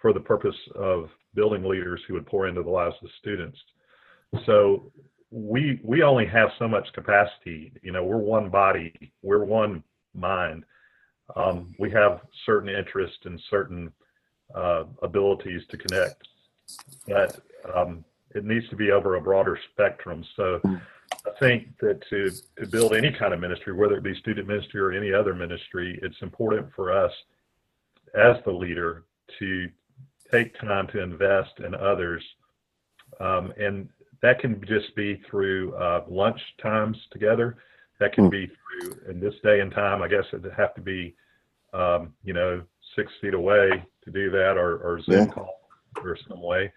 [0.00, 3.58] for the purpose of building leaders who would pour into the lives of students.
[4.44, 4.92] So
[5.30, 7.72] we we only have so much capacity.
[7.82, 9.82] You know, we're one body, we're one
[10.14, 10.64] mind.
[11.36, 13.92] Um, we have certain interests and certain
[14.54, 16.26] uh, abilities to connect,
[17.06, 17.40] but
[17.74, 20.24] um, it needs to be over a broader spectrum.
[20.36, 20.60] So
[21.28, 24.80] I think that to, to build any kind of ministry, whether it be student ministry
[24.80, 27.12] or any other ministry, it's important for us
[28.14, 29.04] as the leader
[29.38, 29.68] to
[30.30, 32.22] take time to invest in others.
[33.20, 33.88] Um, and
[34.22, 37.56] that can just be through uh, lunch times together.
[38.00, 38.30] That can hmm.
[38.30, 41.14] be through, in this day and time, I guess it'd have to be,
[41.72, 42.62] um, you know,
[42.96, 45.32] six feet away to do that or, or Zoom yeah.
[45.32, 45.54] call
[46.02, 46.72] or some way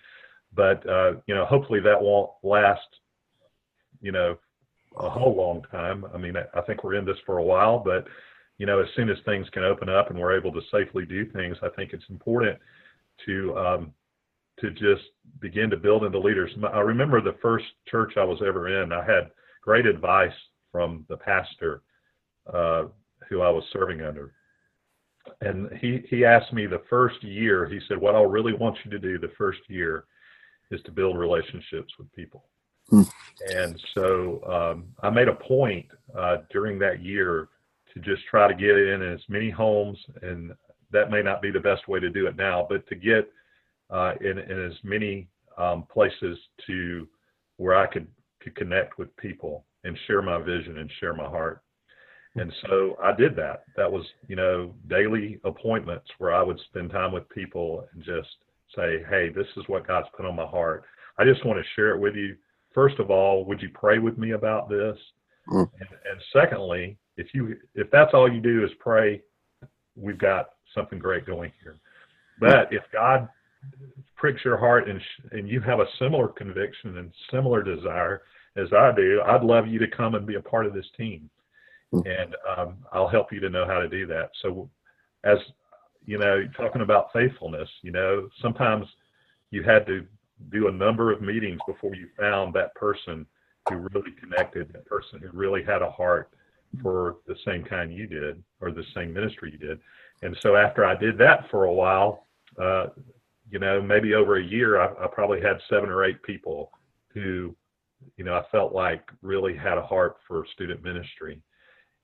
[0.53, 2.81] but uh, you know, hopefully that won't last,
[4.01, 4.37] you know,
[4.97, 6.05] a whole long time.
[6.13, 8.05] I mean, I think we're in this for a while, but
[8.57, 11.25] you know, as soon as things can open up and we're able to safely do
[11.31, 12.59] things, I think it's important
[13.25, 13.93] to um,
[14.59, 15.03] to just
[15.39, 16.51] begin to build into leaders.
[16.71, 18.91] I remember the first church I was ever in.
[18.91, 19.31] I had
[19.63, 20.33] great advice
[20.71, 21.81] from the pastor
[22.53, 22.83] uh,
[23.29, 24.33] who I was serving under,
[25.41, 27.67] and he he asked me the first year.
[27.67, 30.05] He said, "What I really want you to do the first year
[30.69, 32.45] is to build relationships with people.
[32.91, 33.01] Hmm.
[33.49, 37.47] And so um, I made a point uh, during that year
[37.93, 40.51] to just try to get in as many homes, and
[40.91, 43.31] that may not be the best way to do it now, but to get
[43.89, 45.27] uh, in, in as many
[45.57, 46.37] um, places
[46.67, 47.07] to
[47.57, 48.07] where I could,
[48.41, 51.63] could connect with people and share my vision and share my heart.
[52.35, 53.63] And so I did that.
[53.75, 58.29] That was, you know, daily appointments where I would spend time with people and just
[58.75, 60.83] say, hey, this is what God's put on my heart.
[61.17, 62.35] I just want to share it with you.
[62.73, 64.97] First of all, would you pray with me about this?
[65.49, 65.69] Mm.
[65.79, 69.21] And, and secondly, if you if that's all you do is pray,
[69.95, 71.77] we've got something great going here.
[72.39, 73.27] But if God
[74.15, 75.01] pricks your heart and
[75.31, 78.23] and you have a similar conviction and similar desire
[78.55, 81.29] as I do, I'd love you to come and be a part of this team,
[81.93, 82.03] mm.
[82.05, 84.29] and um, I'll help you to know how to do that.
[84.41, 84.69] So,
[85.23, 85.37] as
[86.05, 88.85] you know, talking about faithfulness, you know, sometimes
[89.51, 90.05] you had to
[90.49, 93.25] do a number of meetings before you found that person
[93.69, 96.31] who really connected, that person who really had a heart
[96.81, 99.79] for the same kind you did or the same ministry you did.
[100.21, 102.27] And so after I did that for a while,
[102.61, 102.87] uh,
[103.49, 106.71] you know, maybe over a year, I, I probably had seven or eight people
[107.13, 107.55] who,
[108.17, 111.41] you know, I felt like really had a heart for student ministry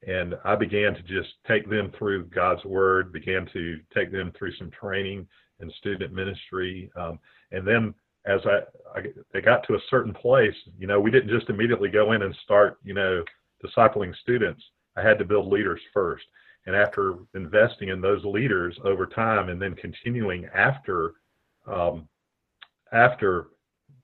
[0.06, 4.54] and I began to just take them through God's Word, began to take them through
[4.56, 5.28] some training
[5.60, 7.20] in student ministry, um,
[7.52, 7.94] and then
[8.28, 9.04] as I, I
[9.34, 12.36] they got to a certain place, you know, we didn't just immediately go in and
[12.44, 13.24] start, you know,
[13.66, 14.62] discipling students.
[14.96, 16.26] I had to build leaders first,
[16.66, 21.14] and after investing in those leaders over time, and then continuing after
[21.68, 22.08] um,
[22.92, 23.48] after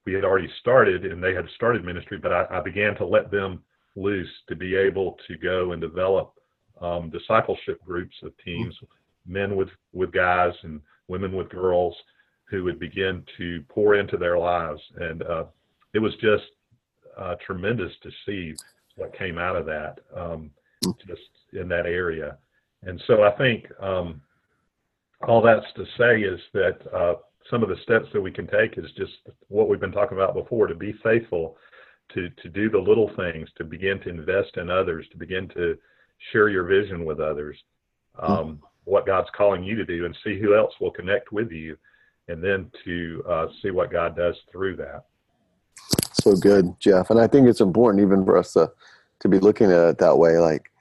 [0.06, 3.32] we had already started and they had started ministry, but I, I began to let
[3.32, 3.64] them
[3.96, 6.34] loose to be able to go and develop
[6.82, 8.76] um, discipleship groups of teams,
[9.26, 11.96] men with, with guys and women with girls
[12.54, 14.80] who would begin to pour into their lives.
[14.98, 15.46] And uh,
[15.96, 16.44] it was just
[17.18, 18.54] uh, tremendous to see
[18.96, 20.52] what came out of that um,
[21.08, 21.22] just
[21.54, 22.38] in that area.
[22.84, 24.22] And so I think um,
[25.28, 27.16] all that's to say is that uh,
[27.50, 29.14] some of the steps that we can take is just
[29.48, 31.58] what we've been talking about before to be faithful,
[32.14, 35.76] to, to do the little things, to begin to invest in others, to begin to
[36.32, 37.58] share your vision with others,
[38.22, 41.76] um, what God's calling you to do, and see who else will connect with you,
[42.28, 45.06] and then to uh, see what God does through that.
[46.14, 47.10] So good, Jeff.
[47.10, 48.72] And I think it's important even for us to,
[49.20, 50.38] to be looking at it that way.
[50.38, 50.72] Like,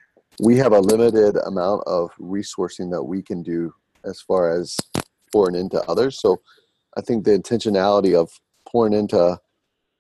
[0.40, 3.74] we have a limited amount of resourcing that we can do
[4.05, 4.76] as far as
[5.32, 6.20] pouring into others.
[6.20, 6.40] So
[6.97, 8.30] I think the intentionality of
[8.66, 9.38] pouring into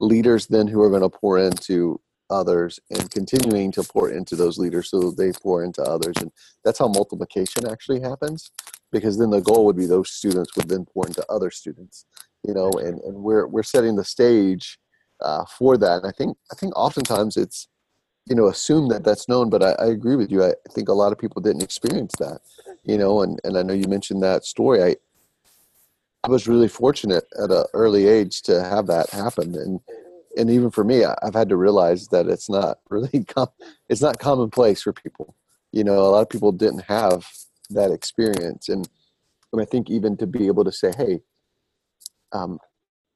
[0.00, 2.00] leaders then who are going to pour into
[2.32, 6.14] others and continuing to pour into those leaders so they pour into others.
[6.20, 6.32] And
[6.64, 8.50] that's how multiplication actually happens
[8.90, 12.06] because then the goal would be those students would then pour into other students,
[12.46, 14.78] you know, and, and we're, we're setting the stage
[15.20, 15.98] uh, for that.
[15.98, 17.68] And I think, I think oftentimes it's,
[18.26, 20.44] you know, assume that that's known, but I, I agree with you.
[20.44, 22.40] I think a lot of people didn't experience that,
[22.84, 24.82] you know, and, and I know you mentioned that story.
[24.82, 24.96] I,
[26.24, 29.56] I was really fortunate at an early age to have that happen.
[29.56, 29.80] And,
[30.36, 33.48] and even for me, I've had to realize that it's not really, com-
[33.88, 35.34] it's not commonplace for people.
[35.72, 37.26] You know, a lot of people didn't have
[37.70, 38.68] that experience.
[38.68, 38.88] And,
[39.52, 41.20] and I think even to be able to say, Hey,
[42.32, 42.58] um,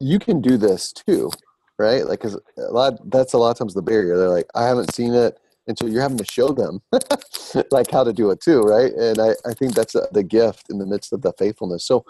[0.00, 1.30] you can do this too
[1.78, 2.06] right?
[2.06, 4.16] Like, cause a lot that's a lot of times the barrier.
[4.16, 6.80] They're like, I haven't seen it, and so you're having to show them
[7.70, 8.92] like how to do it too, right?
[8.92, 11.86] And I I think that's the gift in the midst of the faithfulness.
[11.86, 12.04] So,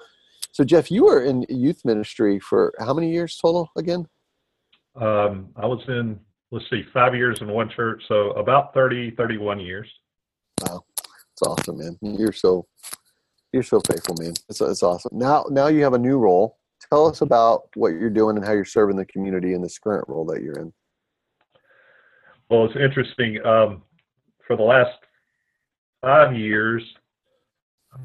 [0.53, 4.07] so Jeff, you were in youth ministry for how many years total again?
[5.01, 6.19] Um, I was in
[6.51, 9.89] let's see, five years in one church, so about 30, 31 years.
[10.63, 11.99] Wow, it's awesome, man.
[12.01, 12.67] You're so
[13.53, 14.35] you're so faithful, man.
[14.49, 15.19] It's, it's awesome.
[15.19, 16.59] Now now you have a new role
[16.91, 20.09] tell us about what you're doing and how you're serving the community in this current
[20.09, 20.73] role that you're in.
[22.49, 23.45] Well, it's interesting.
[23.45, 23.83] Um,
[24.47, 24.97] for the last
[26.01, 26.83] five years,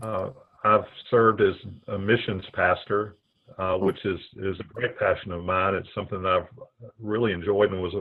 [0.01, 0.29] uh,
[0.63, 1.55] I've served as
[1.87, 3.17] a missions pastor,
[3.57, 3.85] uh, hmm.
[3.85, 5.75] which is is a great passion of mine.
[5.75, 7.93] It's something that I've really enjoyed and was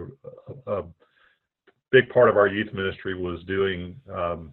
[0.66, 0.84] a, a
[1.90, 4.52] big part of our youth ministry was doing um,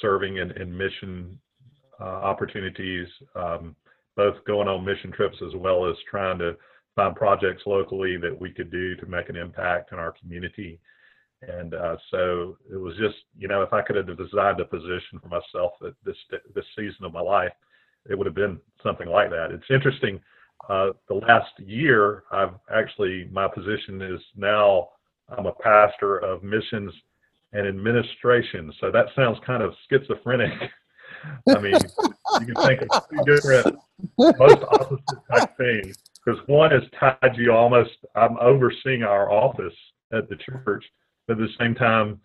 [0.00, 1.38] serving in, in mission
[2.00, 3.08] uh, opportunities.
[3.34, 3.76] Um,
[4.16, 6.56] both going on mission trips as well as trying to
[6.94, 10.78] find projects locally that we could do to make an impact in our community.
[11.42, 15.18] And uh, so it was just, you know, if I could have designed a position
[15.20, 16.16] for myself at this
[16.54, 17.52] this season of my life,
[18.08, 19.50] it would have been something like that.
[19.50, 20.20] It's interesting.
[20.68, 24.88] Uh, the last year, I've actually my position is now
[25.28, 26.92] I'm a pastor of missions
[27.52, 28.72] and administration.
[28.80, 30.52] So that sounds kind of schizophrenic.
[31.48, 31.74] I mean,
[32.40, 33.78] you can think of two different,
[34.18, 35.96] most opposite type things.
[36.24, 39.74] Because one is tied you almost, I'm overseeing our office
[40.12, 40.84] at the church,
[41.26, 42.20] but at the same time,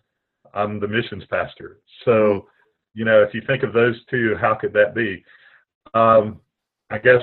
[0.54, 1.80] I'm the missions pastor.
[2.04, 2.46] So,
[2.94, 5.22] you know, if you think of those two, how could that be?
[5.94, 6.40] Um,
[6.90, 7.22] I guess,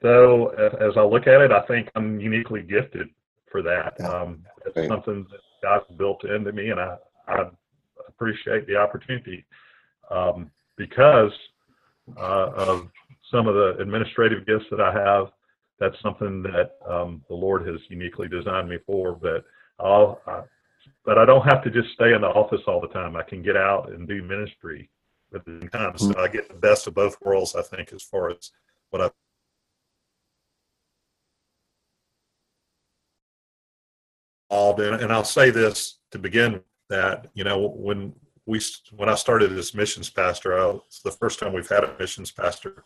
[0.00, 3.08] though, as I look at it, I think I'm uniquely gifted
[3.50, 4.00] for that.
[4.04, 4.88] Um, it's right.
[4.88, 6.96] something that God's built into me, and I,
[7.28, 7.44] I
[8.08, 9.44] appreciate the opportunity.
[10.10, 11.32] Um, because
[12.18, 12.88] uh, of
[13.30, 15.28] some of the administrative gifts that I have.
[15.80, 19.14] That's something that um, the Lord has uniquely designed me for.
[19.14, 19.44] But
[19.80, 20.42] I'll, I,
[21.04, 23.16] but I don't have to just stay in the office all the time.
[23.16, 24.88] I can get out and do ministry
[25.32, 25.96] the time.
[25.98, 27.54] So I get the best of both worlds.
[27.54, 28.50] I think as far as
[28.90, 29.10] what I
[34.52, 34.80] involved.
[34.80, 36.60] and I'll say this to begin
[36.90, 38.12] that you know when
[38.46, 38.60] we
[38.96, 42.30] when I started as missions pastor, I, it's the first time we've had a missions
[42.30, 42.84] pastor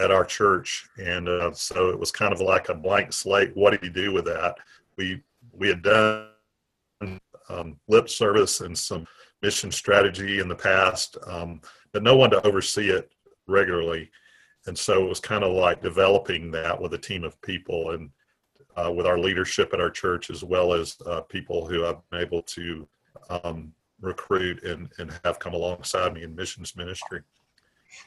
[0.00, 3.52] at our church, and uh, so it was kind of like a blank slate.
[3.54, 4.56] What do you do with that?
[4.96, 5.22] We
[5.52, 6.28] we had done
[7.48, 9.06] um, lip service and some
[9.42, 11.60] mission strategy in the past, um,
[11.92, 13.10] but no one to oversee it
[13.46, 14.10] regularly,
[14.66, 18.10] and so it was kind of like developing that with a team of people and
[18.76, 22.20] uh, with our leadership at our church as well as uh, people who I've been
[22.20, 22.86] able to
[23.28, 27.22] um, recruit and, and have come alongside me in missions ministry.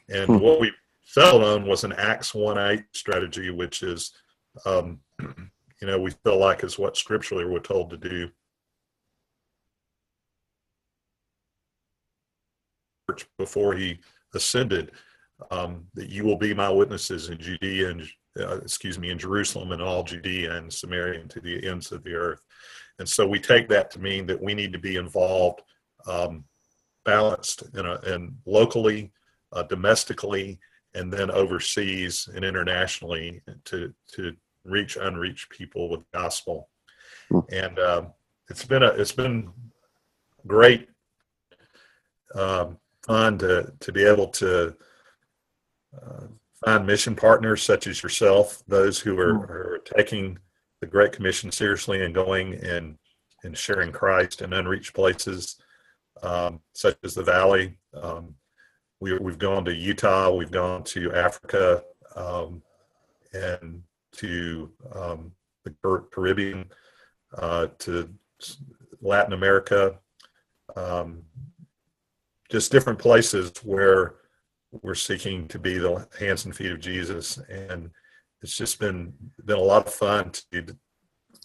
[0.09, 0.39] And hmm.
[0.39, 0.71] what we
[1.03, 4.13] settled on was an Acts 1 8 strategy, which is,
[4.65, 8.29] um, you know, we feel like is what scripturally we're told to do.
[13.37, 13.99] Before he
[14.33, 14.91] ascended,
[15.49, 18.07] um, that you will be my witnesses in Judea and
[18.39, 22.03] uh, excuse me in Jerusalem and all Judea and Samaria and to the ends of
[22.03, 22.41] the earth.
[22.99, 25.61] And so we take that to mean that we need to be involved
[26.07, 26.45] um,
[27.03, 29.11] balanced in a, and locally,
[29.51, 30.59] uh, domestically,
[30.93, 36.69] and then overseas and internationally to to reach unreached people with gospel.
[37.29, 37.39] hmm.
[37.51, 38.03] and uh,
[38.49, 39.51] it's been a it's been
[40.45, 40.87] great
[42.35, 44.75] um, fun to to be able to
[45.95, 46.27] uh,
[46.63, 49.51] find mission partners such as yourself, those who are, hmm.
[49.51, 50.37] are taking
[50.79, 52.97] the Great Commission seriously and going and
[53.43, 55.55] and sharing Christ in unreached places,
[56.21, 57.77] um, such as the Valley.
[57.99, 58.35] Um,
[58.99, 61.83] we, we've gone to Utah, we've gone to Africa,
[62.15, 62.61] um,
[63.33, 63.81] and
[64.17, 65.31] to um,
[65.63, 65.73] the
[66.11, 66.65] Caribbean,
[67.35, 68.09] uh, to
[69.01, 69.97] Latin America,
[70.75, 71.23] um,
[72.51, 74.15] just different places where
[74.81, 77.37] we're seeking to be the hands and feet of Jesus.
[77.49, 77.89] And
[78.41, 79.13] it's just been
[79.45, 80.65] been a lot of fun to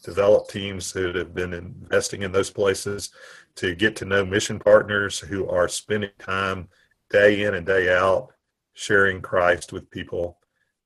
[0.03, 3.11] develop teams that have been investing in those places,
[3.57, 6.69] to get to know mission partners who are spending time
[7.11, 8.29] day in and day out
[8.75, 10.39] sharing Christ with people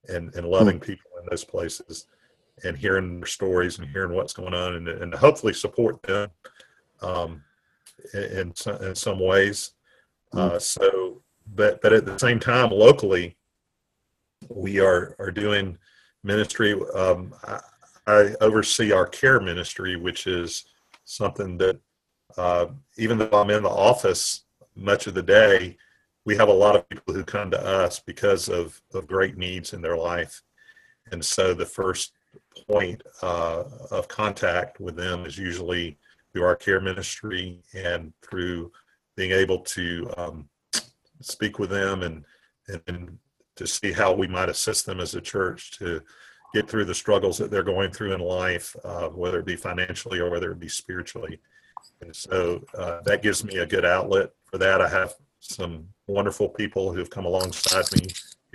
[0.08, 0.92] and, and loving mm-hmm.
[0.92, 2.06] people in those places
[2.64, 6.30] and hearing their stories and hearing what's going on and, and hopefully support them
[7.02, 7.42] um,
[8.14, 8.52] in,
[8.82, 9.72] in some ways.
[10.32, 11.22] Uh, so,
[11.54, 13.36] but, but at the same time, locally,
[14.48, 15.76] we are, are doing
[16.22, 16.74] ministry.
[16.94, 17.60] Um, I,
[18.06, 20.64] I, oversee our care ministry, which is
[21.04, 21.78] something that
[22.36, 22.66] uh,
[22.96, 24.44] even though I'm in the office
[24.76, 25.76] much of the day,
[26.24, 29.72] we have a lot of people who come to us because of, of great needs
[29.72, 30.42] in their life.
[31.10, 32.12] And so the first
[32.68, 35.98] point uh, of contact with them is usually
[36.32, 38.70] through our care ministry and through
[39.20, 40.48] being able to um,
[41.20, 42.24] speak with them and,
[42.86, 43.18] and
[43.54, 46.00] to see how we might assist them as a church to
[46.54, 50.20] get through the struggles that they're going through in life, uh, whether it be financially
[50.20, 51.38] or whether it be spiritually.
[52.00, 54.80] And so uh, that gives me a good outlet for that.
[54.80, 58.08] I have some wonderful people who have come alongside me,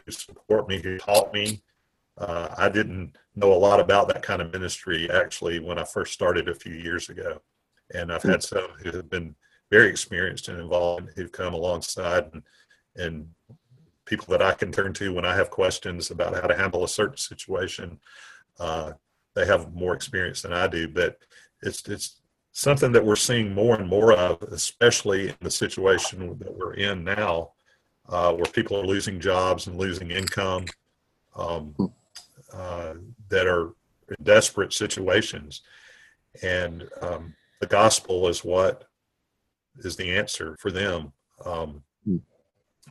[0.03, 1.61] who support me, who taught me.
[2.17, 6.13] Uh, I didn't know a lot about that kind of ministry actually when I first
[6.13, 7.39] started a few years ago.
[7.93, 9.35] And I've had some who have been
[9.71, 12.43] very experienced and involved who've come alongside and,
[12.95, 13.27] and
[14.05, 16.87] people that I can turn to when I have questions about how to handle a
[16.87, 17.99] certain situation.
[18.59, 18.93] Uh,
[19.33, 21.17] they have more experience than I do, but
[21.61, 26.55] it's it's something that we're seeing more and more of, especially in the situation that
[26.55, 27.51] we're in now,
[28.07, 30.65] uh, where people are losing jobs and losing income,
[31.35, 31.75] um,
[32.53, 32.93] uh,
[33.27, 33.73] that are
[34.07, 35.63] in desperate situations,
[36.43, 38.87] and um, the gospel is what
[39.79, 41.11] is the answer for them
[41.45, 42.17] um, hmm.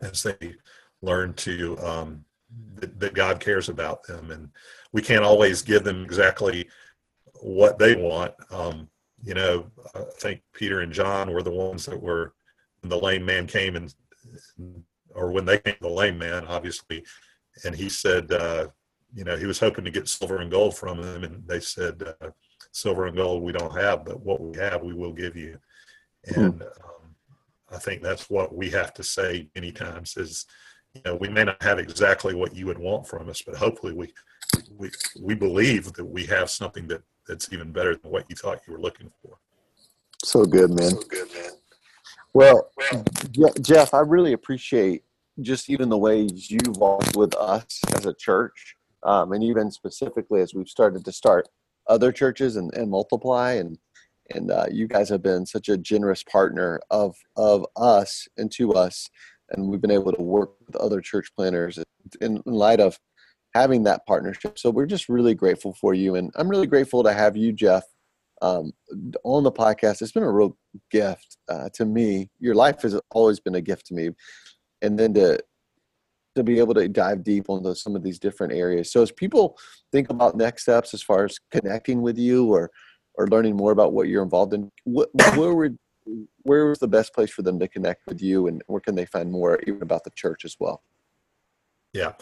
[0.03, 0.55] as they
[1.03, 2.25] learn to um,
[2.77, 4.49] that, that God cares about them, and
[4.93, 6.69] we can't always give them exactly
[7.41, 8.33] what they want.
[8.51, 8.89] Um,
[9.23, 12.35] you know, I think Peter and John were the ones that were
[12.81, 13.95] when the lame man came and,
[15.15, 17.05] or when they came, the lame man, obviously,
[17.65, 18.69] and he said, uh,
[19.15, 22.03] you know, he was hoping to get silver and gold from them, and they said,
[22.21, 22.31] uh,
[22.73, 25.59] silver and gold we don't have, but what we have, we will give you.
[26.33, 26.41] Hmm.
[26.41, 27.17] And um,
[27.71, 30.47] I think that's what we have to say many times is,
[30.95, 33.93] you know, we may not have exactly what you would want from us, but hopefully
[33.93, 34.13] we
[34.77, 38.61] we we believe that we have something that that's even better than what you thought
[38.67, 39.39] you were looking for.
[40.23, 40.91] So good, man.
[40.91, 41.51] So good, man.
[42.33, 42.71] Well,
[43.61, 45.05] Jeff, I really appreciate
[45.41, 50.41] just even the ways you've walked with us as a church, um, and even specifically
[50.41, 51.49] as we've started to start
[51.87, 53.79] other churches and, and multiply, and
[54.31, 58.73] and uh, you guys have been such a generous partner of of us and to
[58.73, 59.09] us,
[59.51, 61.79] and we've been able to work with other church planners
[62.21, 62.99] in, in light of
[63.55, 64.59] having that partnership.
[64.59, 67.85] So we're just really grateful for you, and I'm really grateful to have you, Jeff,
[68.43, 68.73] um,
[69.25, 70.03] on the podcast.
[70.03, 70.57] It's been a real
[70.91, 72.31] gift uh, to me.
[72.41, 74.11] Your life has always been a gift to me,
[74.83, 75.41] and then to
[76.35, 78.91] to be able to dive deep into some of these different areas.
[78.91, 79.57] So as people
[79.93, 82.71] think about next steps as far as connecting with you or
[83.15, 85.79] or learning more about what you're involved in, where would
[86.43, 89.07] where is the best place for them to connect with you, and where can they
[89.07, 90.83] find more even about the church as well?
[91.93, 92.13] Yeah.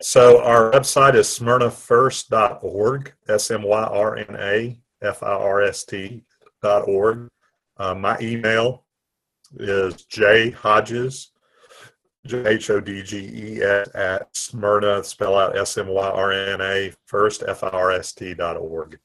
[0.00, 5.84] So our website is smyrnafirst.org, S M Y R N A F I R S
[5.84, 6.24] T
[6.62, 7.28] dot org.
[7.76, 8.84] Uh, my email
[9.58, 11.30] is J Hodges,
[12.26, 16.32] J H O D G E S, at Smyrna, spell out S M Y R
[16.32, 18.98] N A, first, F I R S T dot org.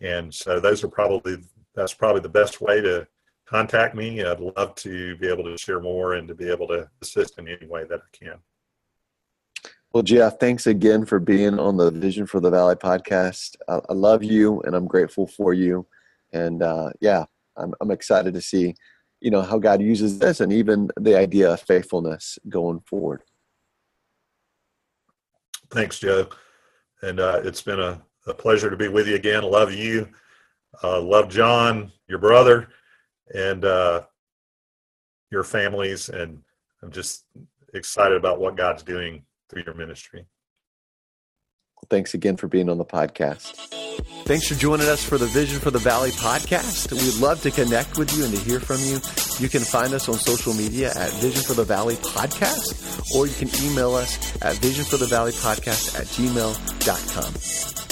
[0.00, 1.38] And so those are probably,
[1.74, 3.06] that's probably the best way to
[3.46, 4.24] contact me.
[4.24, 7.48] I'd love to be able to share more and to be able to assist in
[7.48, 8.38] any way that I can.
[9.92, 13.56] Well, Jeff, thanks again for being on the Vision for the Valley podcast.
[13.68, 15.86] I, I love you and I'm grateful for you.
[16.32, 17.24] And uh, yeah,
[17.56, 18.76] I'm, I'm excited to see,
[19.20, 23.22] you know, how God uses this and even the idea of faithfulness going forward.
[25.70, 26.28] Thanks, Joe.
[27.02, 29.42] And uh, it's been a, a pleasure to be with you again.
[29.42, 30.08] Love you.
[30.82, 32.68] Uh, love John, your brother,
[33.34, 34.02] and uh,
[35.30, 36.42] your families, and
[36.82, 37.24] I'm just
[37.74, 40.26] excited about what God's doing through your ministry.
[41.88, 43.56] Thanks again for being on the podcast.
[44.24, 46.92] Thanks for joining us for the Vision for the Valley podcast.
[46.92, 49.00] We'd love to connect with you and to hear from you.
[49.42, 53.34] You can find us on social media at Vision for the Valley Podcast, or you
[53.34, 57.89] can email us at visionforthevalleypodcast at gmail.com.